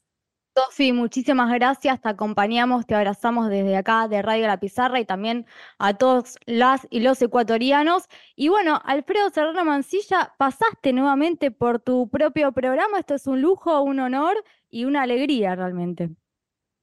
Sofi, 0.56 0.94
muchísimas 0.94 1.52
gracias. 1.52 2.00
Te 2.00 2.08
acompañamos, 2.08 2.86
te 2.86 2.94
abrazamos 2.94 3.50
desde 3.50 3.76
acá 3.76 4.08
de 4.08 4.22
Radio 4.22 4.46
La 4.46 4.58
Pizarra 4.58 4.98
y 4.98 5.04
también 5.04 5.44
a 5.78 5.92
todos 5.92 6.36
las 6.46 6.86
y 6.88 7.00
los 7.00 7.20
ecuatorianos. 7.20 8.04
Y 8.36 8.48
bueno, 8.48 8.80
Alfredo 8.86 9.28
Serrano 9.28 9.66
Mancilla, 9.66 10.32
pasaste 10.38 10.94
nuevamente 10.94 11.50
por 11.50 11.78
tu 11.78 12.08
propio 12.08 12.52
programa. 12.52 13.00
Esto 13.00 13.16
es 13.16 13.26
un 13.26 13.42
lujo, 13.42 13.82
un 13.82 14.00
honor 14.00 14.42
y 14.70 14.86
una 14.86 15.02
alegría 15.02 15.54
realmente. 15.54 16.08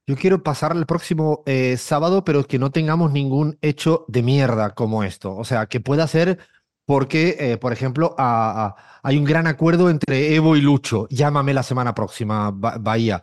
Yo 0.06 0.14
quiero 0.14 0.44
pasar 0.44 0.76
el 0.76 0.86
próximo 0.86 1.42
eh, 1.44 1.76
sábado, 1.76 2.22
pero 2.22 2.44
que 2.44 2.60
no 2.60 2.70
tengamos 2.70 3.10
ningún 3.10 3.58
hecho 3.60 4.04
de 4.06 4.22
mierda 4.22 4.70
como 4.74 5.02
esto. 5.02 5.34
O 5.34 5.42
sea, 5.42 5.66
que 5.66 5.80
pueda 5.80 6.06
ser 6.06 6.38
porque, 6.86 7.36
eh, 7.40 7.56
por 7.56 7.72
ejemplo, 7.72 8.14
hay 8.18 9.18
un 9.18 9.24
gran 9.24 9.48
acuerdo 9.48 9.90
entre 9.90 10.36
Evo 10.36 10.54
y 10.54 10.60
Lucho. 10.60 11.08
Llámame 11.10 11.54
la 11.54 11.64
semana 11.64 11.92
próxima, 11.92 12.52
Bahía. 12.52 13.20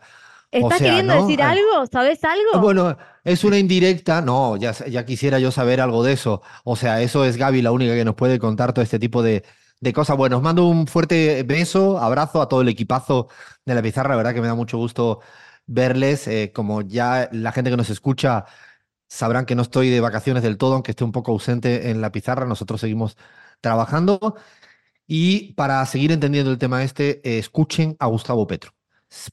¿Estás 0.52 0.78
queriendo 0.78 1.14
decir 1.14 1.40
eh, 1.40 1.44
algo? 1.44 1.86
¿Sabes 1.90 2.22
algo? 2.24 2.60
Bueno, 2.60 2.96
es 3.24 3.42
una 3.42 3.58
indirecta. 3.58 4.20
No, 4.20 4.58
ya, 4.58 4.72
ya 4.72 5.06
quisiera 5.06 5.38
yo 5.38 5.50
saber 5.50 5.80
algo 5.80 6.04
de 6.04 6.12
eso. 6.12 6.42
O 6.64 6.76
sea, 6.76 7.00
eso 7.00 7.24
es 7.24 7.38
Gaby 7.38 7.62
la 7.62 7.72
única 7.72 7.94
que 7.94 8.04
nos 8.04 8.14
puede 8.14 8.38
contar 8.38 8.74
todo 8.74 8.82
este 8.82 8.98
tipo 8.98 9.22
de, 9.22 9.42
cosas. 9.94 10.16
Bueno, 10.16 10.36
os 10.36 10.42
mando 10.42 10.66
un 10.66 10.86
fuerte 10.86 11.42
beso, 11.44 11.98
abrazo 11.98 12.42
a 12.42 12.48
todo 12.48 12.60
el 12.60 12.68
equipazo 12.68 13.28
de 13.64 13.74
la 13.74 13.82
pizarra. 13.82 14.10
La 14.10 14.16
verdad 14.16 14.34
que 14.34 14.42
me 14.42 14.46
da 14.46 14.54
mucho 14.54 14.76
gusto 14.76 15.20
verles. 15.66 16.28
Eh, 16.28 16.52
como 16.54 16.82
ya 16.82 17.30
la 17.32 17.52
gente 17.52 17.70
que 17.70 17.76
nos 17.78 17.88
escucha 17.88 18.44
sabrán 19.08 19.46
que 19.46 19.54
no 19.54 19.62
estoy 19.62 19.88
de 19.88 20.00
vacaciones 20.00 20.42
del 20.42 20.58
todo, 20.58 20.74
aunque 20.74 20.92
esté 20.92 21.04
un 21.04 21.12
poco 21.12 21.32
ausente 21.32 21.90
en 21.90 22.02
la 22.02 22.12
pizarra. 22.12 22.44
Nosotros 22.46 22.80
seguimos 22.80 23.16
trabajando. 23.62 24.36
Y 25.06 25.54
para 25.54 25.84
seguir 25.86 26.12
entendiendo 26.12 26.50
el 26.50 26.58
tema 26.58 26.82
este, 26.84 27.20
eh, 27.28 27.38
escuchen 27.38 27.96
a 28.00 28.06
Gustavo 28.06 28.46
Petro 28.46 28.72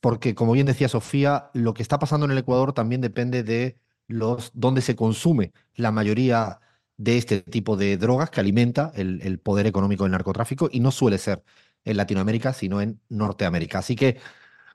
porque 0.02 0.36
como 0.36 0.54
bien 0.54 0.66
decía 0.68 0.90
Sofía, 0.90 1.50
lo 1.54 1.74
que 1.74 1.82
está 1.82 2.00
pasando 2.00 2.26
en 2.26 2.32
el 2.32 2.40
Ecuador 2.40 2.74
también 2.74 3.02
depende 3.02 3.44
de 3.44 3.80
los 4.08 4.52
dónde 4.54 4.82
se 4.82 4.96
consume 4.96 5.54
la 5.76 5.92
mayoría 5.92 6.60
de 6.98 7.18
este 7.18 7.42
tipo 7.42 7.78
de 7.78 7.98
drogas 7.98 8.30
que 8.30 8.42
alimenta 8.42 8.92
el, 8.96 9.40
poder 9.40 9.68
económico 9.68 10.04
del 10.04 10.12
narcotráfico 10.12 10.70
y 10.72 10.82
no 10.82 10.92
suele 10.92 11.18
ser 11.18 11.44
en 11.86 11.98
Latinoamérica, 11.98 12.54
sino 12.54 12.82
en 12.82 13.00
Norteamérica. 13.10 13.80
Así 13.80 13.96
que 13.96 14.20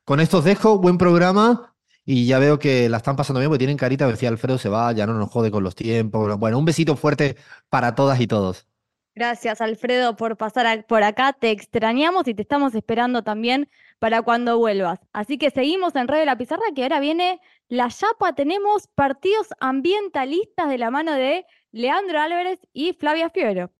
con 0.05 0.21
esto 0.21 0.39
os 0.39 0.45
dejo, 0.45 0.79
buen 0.79 0.99
programa 0.99 1.75
y 2.05 2.27
ya 2.27 2.39
veo 2.39 2.59
que 2.59 2.89
la 2.89 2.99
están 2.99 3.17
pasando 3.17 3.41
bien 3.41 3.51
porque 3.51 3.59
tienen 3.59 3.77
carita, 3.77 4.07
decía 4.09 4.29
Alfredo, 4.31 4.59
se 4.59 4.69
va, 4.69 4.93
ya 4.93 5.07
no 5.07 5.15
nos 5.15 5.31
jode 5.31 5.51
con 5.51 5.65
los 5.65 5.75
tiempos. 5.75 6.39
Bueno, 6.39 6.59
un 6.59 6.65
besito 6.65 6.97
fuerte 6.97 7.37
para 7.69 7.95
todas 7.95 8.21
y 8.21 8.27
todos. 8.27 8.67
Gracias, 9.17 9.61
Alfredo, 9.61 10.17
por 10.17 10.37
pasar 10.37 10.87
por 10.87 11.05
acá. 11.05 11.33
Te 11.33 11.51
extrañamos 11.53 12.27
y 12.27 12.35
te 12.35 12.43
estamos 12.43 12.75
esperando 12.75 13.23
también 13.23 13.69
para 14.01 14.23
cuando 14.23 14.59
vuelvas. 14.59 14.99
Así 15.13 15.39
que 15.39 15.51
seguimos 15.51 15.95
en 15.95 16.09
Radio 16.09 16.25
La 16.25 16.37
Pizarra, 16.37 16.65
que 16.75 16.83
ahora 16.83 16.99
viene 16.99 17.41
la 17.69 17.89
chapa. 17.91 18.35
Tenemos 18.35 18.89
partidos 18.89 19.49
ambientalistas 19.61 20.69
de 20.69 20.79
la 20.79 20.91
mano 20.91 21.13
de 21.13 21.47
Leandro 21.71 22.21
Álvarez 22.21 22.59
y 22.73 22.95
Flavia 22.95 23.31
Fiero. 23.31 23.71